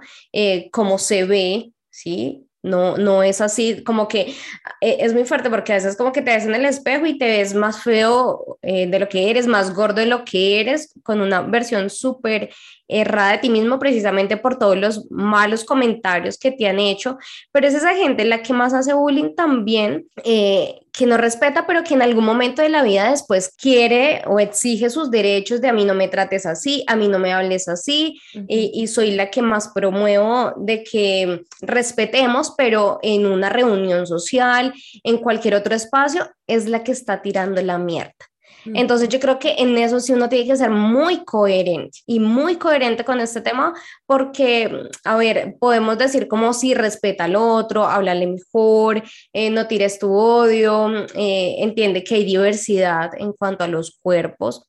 [0.71, 2.47] cómo se ve, ¿sí?
[2.63, 4.35] No, no es así, como que
[4.81, 7.17] eh, es muy fuerte porque a veces como que te ves en el espejo y
[7.17, 10.93] te ves más feo eh, de lo que eres, más gordo de lo que eres,
[11.01, 12.51] con una versión súper
[12.87, 17.17] errada de ti mismo precisamente por todos los malos comentarios que te han hecho,
[17.51, 21.83] pero es esa gente la que más hace bullying también, eh, que no respeta, pero
[21.83, 25.73] que en algún momento de la vida después quiere o exige sus derechos de a
[25.73, 29.31] mí no me trates así, a mí no me hables así, y, y soy la
[29.31, 34.73] que más promuevo de que respetemos, pero en una reunión social,
[35.03, 38.30] en cualquier otro espacio, es la que está tirando la mierda.
[38.65, 42.55] Entonces yo creo que en eso sí uno tiene que ser muy coherente y muy
[42.55, 43.73] coherente con este tema
[44.05, 49.99] porque, a ver, podemos decir como si respeta al otro, háblale mejor, eh, no tires
[49.99, 54.67] tu odio, eh, entiende que hay diversidad en cuanto a los cuerpos,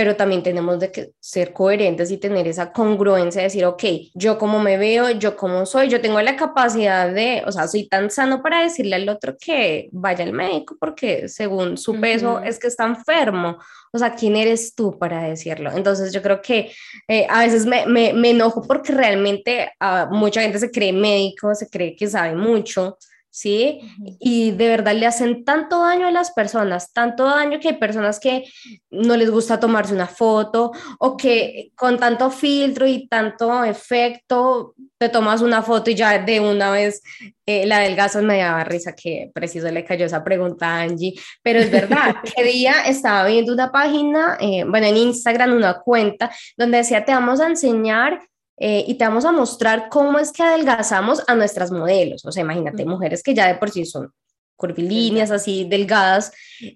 [0.00, 3.84] pero también tenemos de que ser coherentes y tener esa congruencia de decir, ok,
[4.14, 7.86] yo como me veo, yo como soy, yo tengo la capacidad de, o sea, soy
[7.86, 12.58] tan sano para decirle al otro que vaya al médico porque según su peso es
[12.58, 13.58] que está enfermo.
[13.92, 15.70] O sea, ¿quién eres tú para decirlo?
[15.70, 16.72] Entonces yo creo que
[17.06, 21.54] eh, a veces me, me, me, enojo porque realmente uh, mucha gente se cree médico,
[21.54, 22.96] se cree que sabe mucho,
[23.30, 23.80] ¿sí?
[24.18, 28.18] Y de verdad le hacen tanto daño a las personas, tanto daño que hay personas
[28.18, 28.44] que
[28.90, 35.08] no les gusta tomarse una foto o que con tanto filtro y tanto efecto te
[35.08, 37.02] tomas una foto y ya de una vez
[37.46, 41.14] eh, la del gaso me daba risa que preciso le cayó esa pregunta a Angie,
[41.42, 46.30] pero es verdad, que día estaba viendo una página, eh, bueno, en Instagram una cuenta
[46.56, 48.20] donde decía te vamos a enseñar
[48.62, 52.26] eh, y te vamos a mostrar cómo es que adelgazamos a nuestras modelos.
[52.26, 54.12] O sea, imagínate, mujeres que ya de por sí son
[54.54, 56.30] curvilíneas, así delgadas,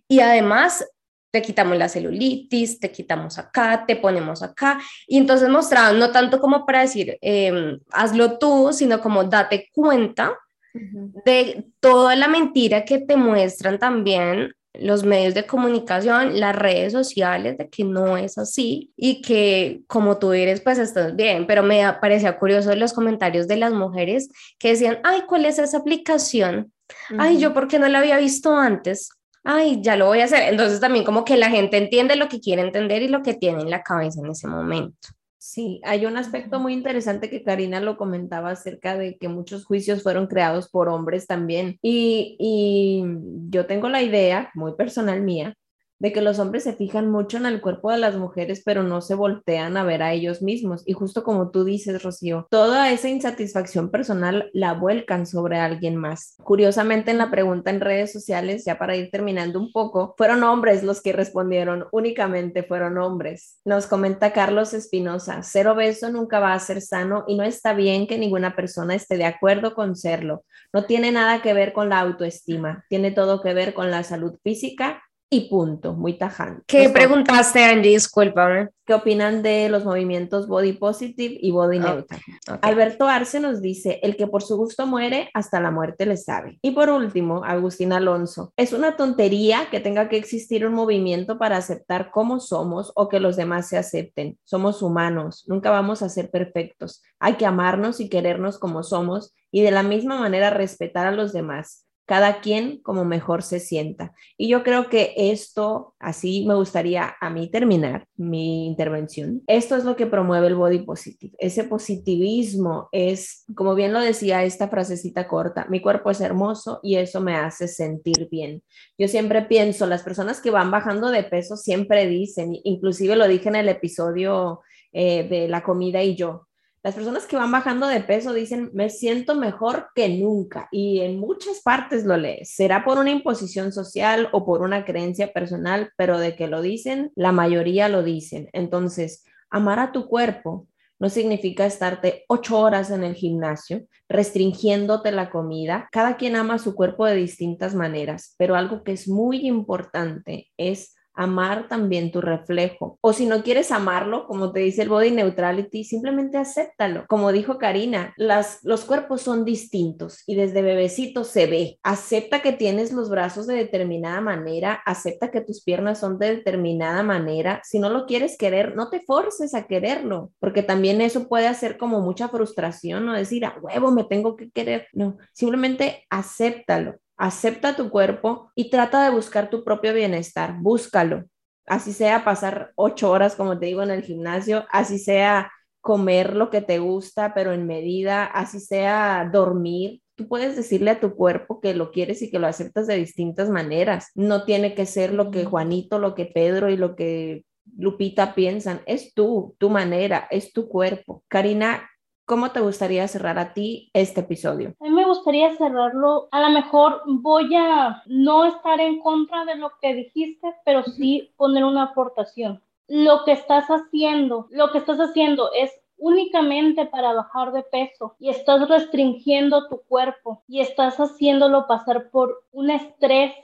[0.08, 0.82] y además
[1.30, 4.80] te quitamos la celulitis, te quitamos acá, te ponemos acá.
[5.06, 10.38] Y entonces mostraban, no tanto como para decir, em, hazlo tú, sino como date cuenta
[10.72, 17.56] de toda la mentira que te muestran también los medios de comunicación, las redes sociales,
[17.58, 21.46] de que no es así y que como tú eres, pues estás bien.
[21.46, 25.78] Pero me parecía curioso los comentarios de las mujeres que decían, ay, ¿cuál es esa
[25.78, 26.72] aplicación?
[27.18, 29.10] Ay, yo, ¿por qué no la había visto antes?
[29.44, 30.42] Ay, ya lo voy a hacer.
[30.50, 33.62] Entonces también como que la gente entiende lo que quiere entender y lo que tiene
[33.62, 35.08] en la cabeza en ese momento.
[35.46, 40.02] Sí, hay un aspecto muy interesante que Karina lo comentaba acerca de que muchos juicios
[40.02, 41.78] fueron creados por hombres también.
[41.82, 43.04] Y, y
[43.50, 45.54] yo tengo la idea, muy personal mía,
[45.98, 49.00] de que los hombres se fijan mucho en el cuerpo de las mujeres, pero no
[49.00, 50.82] se voltean a ver a ellos mismos.
[50.86, 56.36] Y justo como tú dices, Rocío, toda esa insatisfacción personal la vuelcan sobre alguien más.
[56.42, 60.82] Curiosamente, en la pregunta en redes sociales, ya para ir terminando un poco, fueron hombres
[60.82, 63.60] los que respondieron, únicamente fueron hombres.
[63.64, 68.06] Nos comenta Carlos Espinosa, ser obeso nunca va a ser sano y no está bien
[68.06, 70.44] que ninguna persona esté de acuerdo con serlo.
[70.72, 74.36] No tiene nada que ver con la autoestima, tiene todo que ver con la salud
[74.42, 76.62] física y punto, muy tajante.
[76.66, 77.92] ¿Qué preguntaste, Angie?
[77.92, 78.68] Discúlpame.
[78.86, 82.20] ¿Qué opinan de los movimientos body positive y body neutral?
[82.60, 86.58] Alberto Arce nos dice, el que por su gusto muere, hasta la muerte le sabe.
[86.60, 91.56] Y por último, Agustín Alonso, es una tontería que tenga que existir un movimiento para
[91.56, 94.38] aceptar cómo somos o que los demás se acepten.
[94.44, 97.02] Somos humanos, nunca vamos a ser perfectos.
[97.18, 101.32] Hay que amarnos y querernos como somos y de la misma manera respetar a los
[101.32, 104.14] demás cada quien como mejor se sienta.
[104.36, 109.42] Y yo creo que esto, así me gustaría a mí terminar mi intervención.
[109.46, 111.34] Esto es lo que promueve el body positive.
[111.38, 116.96] Ese positivismo es, como bien lo decía esta frasecita corta, mi cuerpo es hermoso y
[116.96, 118.62] eso me hace sentir bien.
[118.98, 123.48] Yo siempre pienso, las personas que van bajando de peso siempre dicen, inclusive lo dije
[123.48, 124.60] en el episodio
[124.92, 126.46] eh, de la comida y yo,
[126.84, 130.68] las personas que van bajando de peso dicen, me siento mejor que nunca.
[130.70, 132.54] Y en muchas partes lo lees.
[132.54, 137.10] Será por una imposición social o por una creencia personal, pero de que lo dicen,
[137.16, 138.50] la mayoría lo dicen.
[138.52, 140.68] Entonces, amar a tu cuerpo
[140.98, 145.88] no significa estarte ocho horas en el gimnasio, restringiéndote la comida.
[145.90, 150.94] Cada quien ama su cuerpo de distintas maneras, pero algo que es muy importante es
[151.14, 152.98] amar también tu reflejo.
[153.00, 157.04] O si no quieres amarlo, como te dice el body neutrality, simplemente acéptalo.
[157.08, 161.78] Como dijo Karina, las, los cuerpos son distintos y desde bebecito se ve.
[161.82, 167.02] Acepta que tienes los brazos de determinada manera, acepta que tus piernas son de determinada
[167.02, 167.60] manera.
[167.64, 171.78] Si no lo quieres querer, no te forces a quererlo, porque también eso puede hacer
[171.78, 174.88] como mucha frustración, o decir, a huevo, me tengo que querer.
[174.92, 181.24] No, simplemente acéptalo acepta tu cuerpo y trata de buscar tu propio bienestar, búscalo.
[181.66, 185.50] Así sea pasar ocho horas, como te digo, en el gimnasio, así sea
[185.80, 190.00] comer lo que te gusta, pero en medida, así sea dormir.
[190.14, 193.50] Tú puedes decirle a tu cuerpo que lo quieres y que lo aceptas de distintas
[193.50, 194.10] maneras.
[194.14, 197.44] No tiene que ser lo que Juanito, lo que Pedro y lo que
[197.76, 198.80] Lupita piensan.
[198.86, 201.24] Es tú, tu manera, es tu cuerpo.
[201.28, 201.90] Karina,
[202.26, 204.74] ¿Cómo te gustaría cerrar a ti este episodio?
[204.80, 209.56] A mí me gustaría cerrarlo, a lo mejor voy a no estar en contra de
[209.56, 212.62] lo que dijiste, pero sí poner una aportación.
[212.88, 218.30] Lo que estás haciendo, lo que estás haciendo es únicamente para bajar de peso y
[218.30, 223.34] estás restringiendo tu cuerpo y estás haciéndolo pasar por un estrés.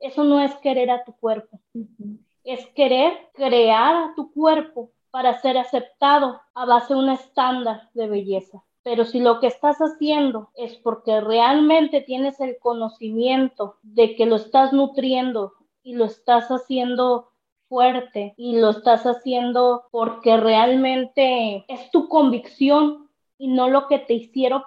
[0.00, 1.60] Eso no es querer a tu cuerpo.
[2.42, 8.08] Es querer crear a tu cuerpo para ser aceptado a base de un estándar de
[8.08, 8.64] belleza.
[8.82, 14.36] Pero si lo que estás haciendo es porque realmente tienes el conocimiento de que lo
[14.36, 17.32] estás nutriendo y lo estás haciendo
[17.68, 24.14] fuerte y lo estás haciendo porque realmente es tu convicción y no lo que te
[24.14, 24.62] hicieron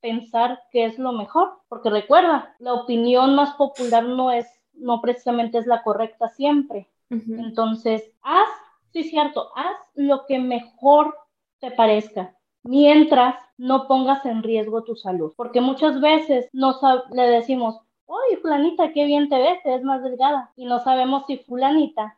[0.00, 1.60] pensar que es lo mejor.
[1.68, 6.88] Porque recuerda, la opinión más popular no es, no precisamente es la correcta siempre.
[7.10, 8.48] Entonces, haz,
[8.92, 11.16] sí, cierto, haz lo que mejor
[11.60, 15.32] te parezca mientras no pongas en riesgo tu salud.
[15.36, 16.78] Porque muchas veces no
[17.12, 20.52] le decimos, oye, fulanita, qué bien te ves, te ves más delgada.
[20.56, 22.16] Y no sabemos si fulanita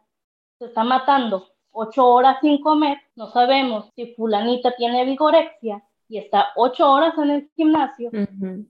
[0.59, 6.49] se está matando ocho horas sin comer, no sabemos si fulanita tiene vigorexia y está
[6.57, 8.11] ocho horas en el gimnasio,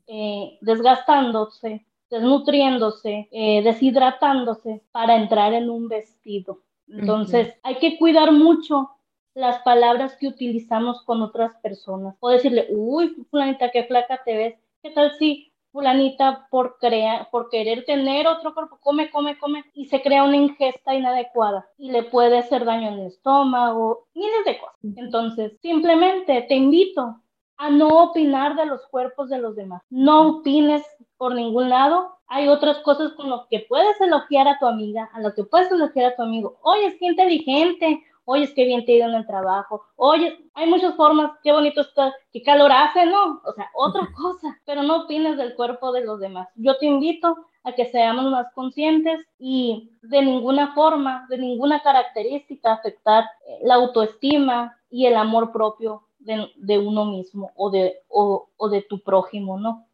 [0.07, 6.61] eh, desgastándose, desnutriéndose, eh, deshidratándose para entrar en un vestido.
[6.89, 8.91] Entonces, hay que cuidar mucho
[9.35, 12.17] las palabras que utilizamos con otras personas.
[12.21, 14.55] O decirle, uy, fulanita, qué flaca te ves.
[14.83, 19.87] ¿Qué tal si fulanita por, crear, por querer tener otro cuerpo, come, come, come, y
[19.87, 24.59] se crea una ingesta inadecuada y le puede hacer daño en el estómago, miles de
[24.61, 24.77] cosas.
[24.97, 27.21] Entonces, simplemente te invito
[27.57, 29.83] a no opinar de los cuerpos de los demás.
[29.91, 30.83] No opines
[31.17, 32.17] por ningún lado.
[32.27, 35.71] Hay otras cosas con las que puedes elogiar a tu amiga, a lo que puedes
[35.71, 36.59] elogiar a tu amigo.
[36.63, 40.37] Oye, es que inteligente, oye, es que bien te ha ido en el trabajo, oye,
[40.55, 43.41] hay muchas formas, qué bonito está, qué calor hace, ¿no?
[43.45, 46.49] O sea, otra cosa, pero no opines del cuerpo de los demás.
[46.57, 52.73] Yo te invito a que seamos más conscientes y de ninguna forma, de ninguna característica
[52.73, 58.49] afectar eh, la autoestima y el amor propio de, de uno mismo o de, o,
[58.57, 59.87] o de tu prójimo, ¿no?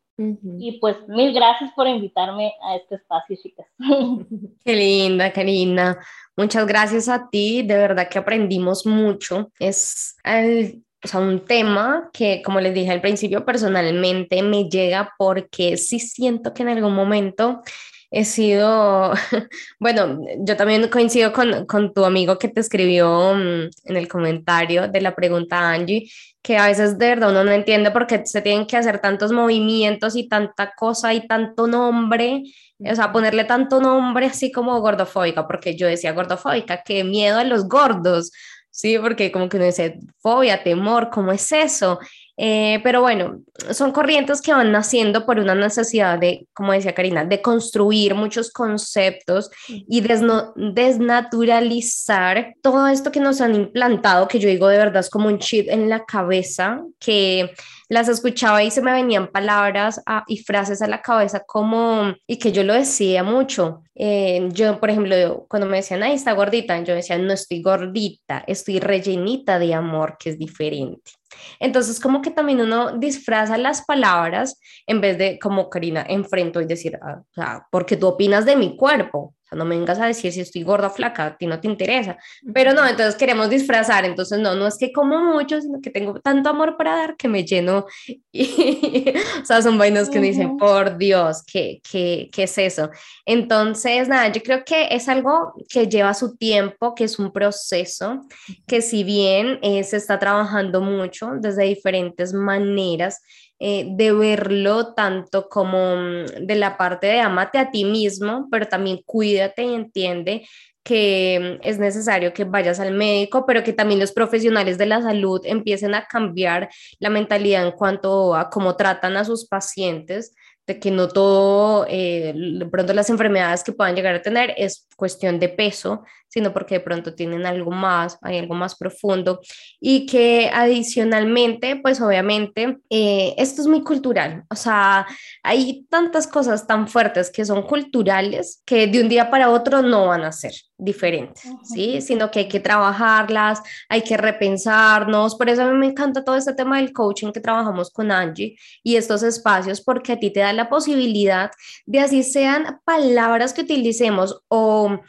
[0.59, 3.67] Y pues mil gracias por invitarme a este espacio, chicas.
[4.65, 5.99] Qué linda, qué linda.
[6.37, 9.51] Muchas gracias a ti, de verdad que aprendimos mucho.
[9.59, 15.15] Es el, o sea, un tema que, como les dije al principio, personalmente me llega
[15.17, 17.63] porque sí siento que en algún momento
[18.11, 19.13] he sido,
[19.79, 24.89] bueno, yo también coincido con, con, tu amigo que te escribió mm, en el comentario
[24.89, 26.11] de la pregunta Angie,
[26.43, 29.31] que a veces de verdad uno no entiende por qué se tienen que hacer tantos
[29.33, 32.43] movimientos y tanta cosa y tanto nombre,
[32.81, 37.45] o sea, ponerle tanto nombre así como gordofóbica, porque yo decía gordofóbica, qué miedo a
[37.45, 38.33] los gordos,
[38.71, 41.99] sí, porque como que uno dice fobia, temor, ¿cómo es eso?
[42.43, 47.23] Eh, pero bueno, son corrientes que van naciendo por una necesidad de, como decía Karina,
[47.23, 54.69] de construir muchos conceptos y desnaturalizar todo esto que nos han implantado, que yo digo
[54.69, 57.51] de verdad es como un chip en la cabeza, que
[57.91, 62.53] las escuchaba y se me venían palabras y frases a la cabeza como, y que
[62.53, 63.83] yo lo decía mucho.
[63.95, 68.43] Eh, yo, por ejemplo, cuando me decían, ahí está gordita, yo decía, no estoy gordita,
[68.47, 71.20] estoy rellenita de amor, que es diferente.
[71.59, 76.67] Entonces, como que también uno disfraza las palabras en vez de, como Karina, enfrento y
[76.67, 76.99] decir,
[77.37, 80.89] ah, porque tú opinas de mi cuerpo, no me vengas a decir si estoy gorda
[80.89, 82.17] o flaca, a ti no te interesa.
[82.55, 86.21] Pero no, entonces queremos disfrazar, entonces no, no es que como mucho, sino que tengo
[86.21, 87.87] tanto amor para dar que me lleno.
[88.33, 92.89] Y, o sea, son vainas que me dicen, por Dios, ¿qué, qué, ¿qué es eso?
[93.27, 98.21] Entonces, nada, yo creo que es algo que lleva su tiempo, que es un proceso,
[98.69, 103.21] que si bien eh, se está trabajando mucho desde diferentes maneras,
[103.63, 108.67] eh, de verlo tanto como mm, de la parte de amate a ti mismo, pero
[108.67, 110.49] también cuídate y entiende
[110.83, 115.03] que mm, es necesario que vayas al médico, pero que también los profesionales de la
[115.03, 120.35] salud empiecen a cambiar la mentalidad en cuanto a cómo tratan a sus pacientes,
[120.67, 124.89] de que no todo, eh, de pronto las enfermedades que puedan llegar a tener es
[124.97, 129.41] cuestión de peso, sino porque de pronto tienen algo más, hay algo más profundo
[129.81, 135.07] y que adicionalmente, pues obviamente, eh, esto es muy cultural, o sea,
[135.43, 140.07] hay tantas cosas tan fuertes que son culturales que de un día para otro no
[140.07, 142.01] van a ser diferentes, ¿sí?
[142.01, 146.37] Sino que hay que trabajarlas, hay que repensarnos, por eso a mí me encanta todo
[146.37, 150.41] este tema del coaching que trabajamos con Angie y estos espacios porque a ti te
[150.41, 151.51] da la posibilidad
[151.87, 155.01] de así sean palabras que utilicemos o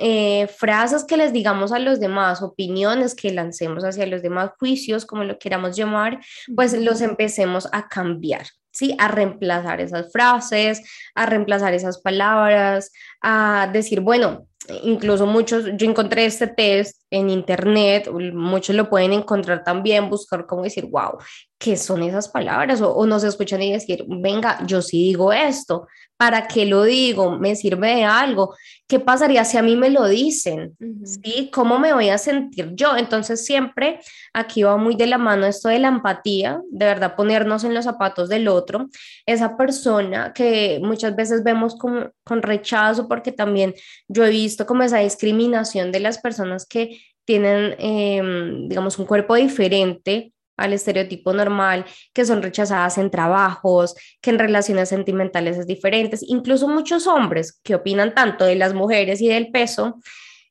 [0.00, 5.04] eh, frases que les digamos a los demás, opiniones que lancemos hacia los demás, juicios,
[5.04, 6.20] como lo queramos llamar,
[6.56, 8.46] pues los empecemos a cambiar.
[8.72, 8.94] ¿sí?
[8.98, 10.82] A reemplazar esas frases,
[11.14, 14.46] a reemplazar esas palabras, a decir, bueno,
[14.82, 20.62] incluso muchos, yo encontré este test en internet, muchos lo pueden encontrar también, buscar cómo
[20.62, 21.18] decir, wow,
[21.58, 22.80] ¿qué son esas palabras?
[22.80, 25.86] O, o nos escuchan y decir, venga, yo sí digo esto,
[26.20, 27.38] ¿para qué lo digo?
[27.38, 28.54] ¿Me sirve de algo?
[28.86, 30.76] ¿Qué pasaría si a mí me lo dicen?
[31.02, 31.50] ¿Sí?
[31.50, 32.94] ¿Cómo me voy a sentir yo?
[32.94, 34.00] Entonces siempre
[34.34, 37.86] aquí va muy de la mano esto de la empatía, de verdad ponernos en los
[37.86, 38.90] zapatos del otro,
[39.24, 43.72] esa persona que muchas veces vemos con, con rechazo, porque también
[44.06, 46.99] yo he visto como esa discriminación de las personas que
[47.30, 54.30] tienen, em, digamos, un cuerpo diferente al estereotipo normal, que son rechazadas en trabajos, que
[54.30, 59.28] en relaciones sentimentales es diferentes, incluso muchos hombres que opinan tanto de las mujeres y
[59.28, 60.00] del peso.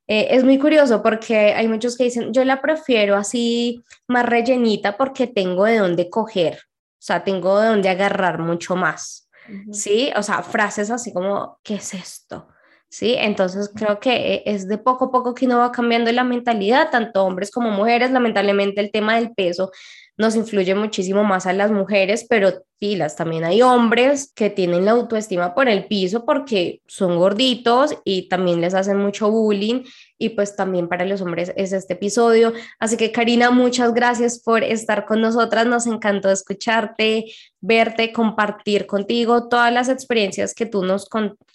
[0.08, 4.96] Eh, es muy curioso porque hay muchos que dicen, yo la prefiero así más rellenita
[4.96, 9.30] porque tengo de dónde coger, o sea, tengo de dónde agarrar mucho más,
[9.74, 10.14] ¿sí?
[10.16, 12.48] O sea, frases así como, ¿qué es esto?
[12.90, 13.16] ¿Sí?
[13.18, 16.90] Entonces creo que eh, es de poco a poco que uno va cambiando la mentalidad,
[16.92, 18.12] tanto hombres como mujeres.
[18.12, 19.72] Lamentablemente el tema del peso
[20.20, 24.92] nos influye muchísimo más a las mujeres, pero pilas, también hay hombres que tienen la
[24.92, 29.84] autoestima por el piso porque son gorditos y también les hacen mucho bullying
[30.18, 32.52] y pues también para los hombres es este episodio.
[32.80, 37.26] Así que Karina, muchas gracias por estar con nosotras, nos encantó escucharte,
[37.62, 41.08] verte, compartir contigo todas las experiencias que tú nos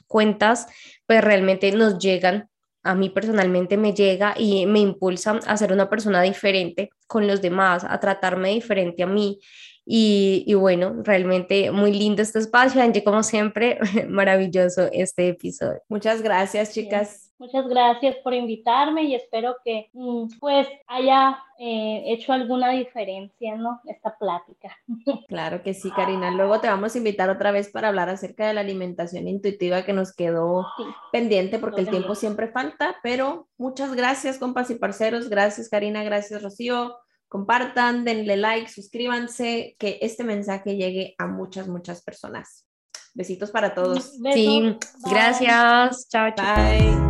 [0.06, 0.68] cuentas,
[1.06, 2.48] pues realmente nos llegan
[2.84, 7.40] a mí personalmente me llega y me impulsa a ser una persona diferente con los
[7.40, 9.40] demás, a tratarme diferente a mí.
[9.86, 13.78] Y, y bueno, realmente muy lindo este espacio, Angie, como siempre,
[14.08, 15.82] maravilloso este episodio.
[15.88, 17.23] Muchas gracias, chicas.
[17.44, 23.82] Muchas gracias por invitarme y espero que mm, pues haya eh, hecho alguna diferencia, ¿no?
[23.84, 24.74] Esta plática.
[25.28, 26.30] Claro que sí, Karina.
[26.30, 29.92] Luego te vamos a invitar otra vez para hablar acerca de la alimentación intuitiva que
[29.92, 30.66] nos quedó
[31.12, 35.28] pendiente porque el tiempo siempre falta, pero muchas gracias, compas y parceros.
[35.28, 36.02] Gracias, Karina.
[36.02, 36.96] Gracias, Rocío.
[37.28, 42.66] Compartan, denle like, suscríbanse, que este mensaje llegue a muchas, muchas personas.
[43.12, 44.12] Besitos para todos.
[44.32, 46.08] Sí, gracias.
[46.08, 46.56] Chao, chao.
[46.56, 47.03] Bye.